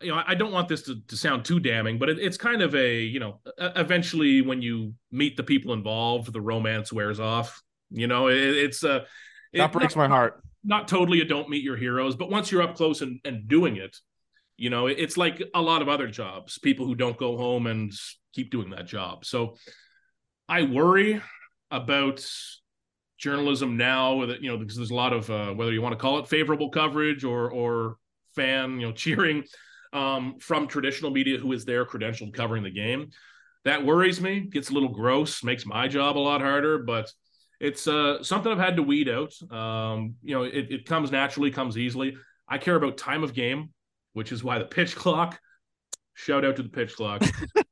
[0.00, 2.62] you know, I don't want this to, to sound too damning, but it, it's kind
[2.62, 7.60] of a, you know, eventually when you meet the people involved, the romance wears off.
[7.90, 9.04] You know, it, it's uh,
[9.52, 10.40] it, that breaks not, my heart.
[10.62, 13.78] Not totally a don't meet your heroes, but once you're up close and, and doing
[13.78, 13.96] it,
[14.56, 17.92] you know, it's like a lot of other jobs, people who don't go home and
[18.32, 19.24] keep doing that job.
[19.24, 19.56] So
[20.48, 21.20] I worry
[21.72, 22.24] about
[23.18, 25.98] journalism now that you know because there's a lot of uh, whether you want to
[25.98, 27.96] call it favorable coverage or or
[28.34, 29.44] fan you know cheering
[29.92, 33.10] um, from traditional media who is there credentialed covering the game.
[33.64, 34.40] That worries me.
[34.40, 35.42] Gets a little gross.
[35.42, 36.78] Makes my job a lot harder.
[36.78, 37.10] But
[37.60, 39.32] it's uh, something I've had to weed out.
[39.50, 42.16] Um, you know, it, it comes naturally, comes easily.
[42.48, 43.70] I care about time of game,
[44.12, 45.38] which is why the pitch clock.
[46.14, 47.22] Shout out to the pitch clock.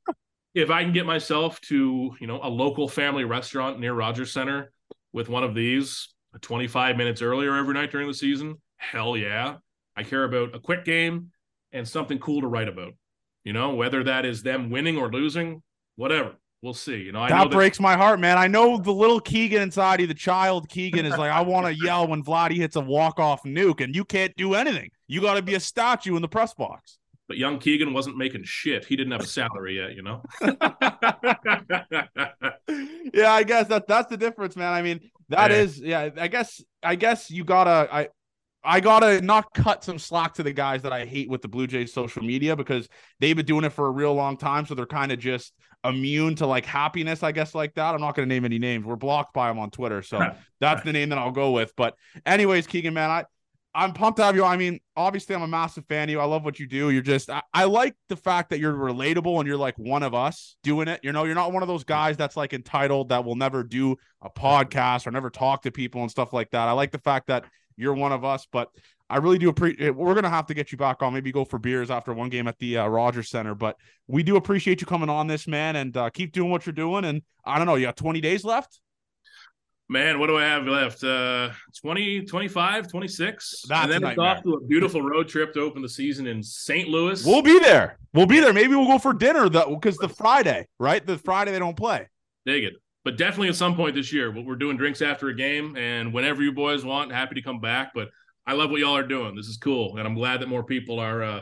[0.53, 4.71] if I can get myself to you know a local family restaurant near Rogers Center
[5.13, 6.09] with one of these
[6.41, 9.55] 25 minutes earlier every night during the season, hell yeah.
[9.95, 11.31] I care about a quick game
[11.71, 12.93] and something cool to write about.
[13.43, 15.63] You know, whether that is them winning or losing,
[15.95, 16.35] whatever.
[16.61, 16.97] We'll see.
[16.97, 18.37] You know, I that, know that breaks my heart, man.
[18.37, 21.73] I know the little Keegan inside you, the child Keegan, is like, I want to
[21.73, 24.89] yell when Vladdy hits a walk off nuke, and you can't do anything.
[25.07, 26.97] You got to be a statue in the press box.
[27.27, 28.85] But young Keegan wasn't making shit.
[28.85, 30.23] He didn't have a salary yet, you know.
[33.13, 34.73] yeah, I guess that that's the difference, man.
[34.73, 35.57] I mean, that yeah.
[35.57, 36.09] is, yeah.
[36.17, 37.87] I guess, I guess you gotta.
[37.91, 38.09] I
[38.63, 41.67] I gotta not cut some slack to the guys that I hate with the Blue
[41.67, 44.85] Jays social media because they've been doing it for a real long time, so they're
[44.85, 45.53] kind of just
[45.85, 47.95] immune to like happiness, I guess, like that.
[47.95, 48.85] I'm not gonna name any names.
[48.85, 50.19] We're blocked by them on Twitter, so
[50.59, 51.71] that's the name that I'll go with.
[51.77, 53.25] But anyways, Keegan, man, I
[53.77, 54.43] I'm pumped to have you.
[54.43, 56.19] I mean, obviously, I'm a massive fan of you.
[56.19, 56.89] I love what you do.
[56.89, 60.15] You're just, I, I, like the fact that you're relatable and you're like one of
[60.15, 60.99] us doing it.
[61.03, 63.95] You know, you're not one of those guys that's like entitled that will never do
[64.23, 66.67] a podcast or never talk to people and stuff like that.
[66.67, 68.47] I like the fact that you're one of us.
[68.51, 68.69] But
[69.11, 69.95] I really do appreciate.
[69.95, 71.13] We're gonna have to get you back on.
[71.13, 73.53] Maybe go for beers after one game at the uh, Rogers Center.
[73.53, 76.73] But we do appreciate you coming on this man and uh, keep doing what you're
[76.73, 77.05] doing.
[77.05, 78.79] And I don't know, you got 20 days left.
[79.89, 81.03] Man, what do I have left?
[81.03, 83.65] Uh 20, 25, 26.
[83.67, 86.43] That's and then it's off to a beautiful road trip to open the season in
[86.43, 86.89] St.
[86.89, 87.25] Louis.
[87.25, 87.97] We'll be there.
[88.13, 88.53] We'll be there.
[88.53, 91.05] Maybe we'll go for dinner though, because the Friday, right?
[91.05, 92.07] The Friday they don't play.
[92.45, 92.73] Dig it
[93.07, 96.43] but definitely at some point this year, we're doing drinks after a game, and whenever
[96.43, 97.93] you boys want, happy to come back.
[97.95, 98.09] But
[98.45, 99.33] I love what y'all are doing.
[99.33, 101.39] This is cool, and I'm glad that more people are uh,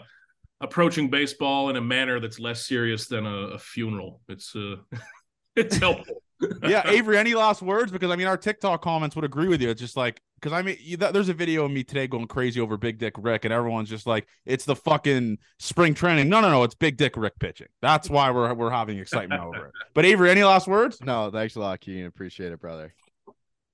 [0.61, 4.21] approaching baseball in a manner that's less serious than a, a funeral.
[4.29, 4.75] It's uh,
[5.55, 6.21] it's helpful
[6.63, 7.91] yeah, Avery, any last words?
[7.91, 9.69] Because I mean, our TikTok comments would agree with you.
[9.69, 12.77] It's just like because I mean, there's a video of me today going crazy over
[12.77, 16.29] Big Dick Rick, and everyone's just like, it's the fucking spring training.
[16.29, 17.67] No, no, no, it's Big Dick Rick pitching.
[17.81, 19.71] That's why we're we're having excitement over it.
[19.93, 21.01] But Avery, any last words?
[21.01, 22.05] No, thanks a lot, Keegan.
[22.05, 22.93] Appreciate it, brother.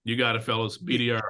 [0.03, 0.78] You got it, fellas.
[0.78, 1.22] BDR.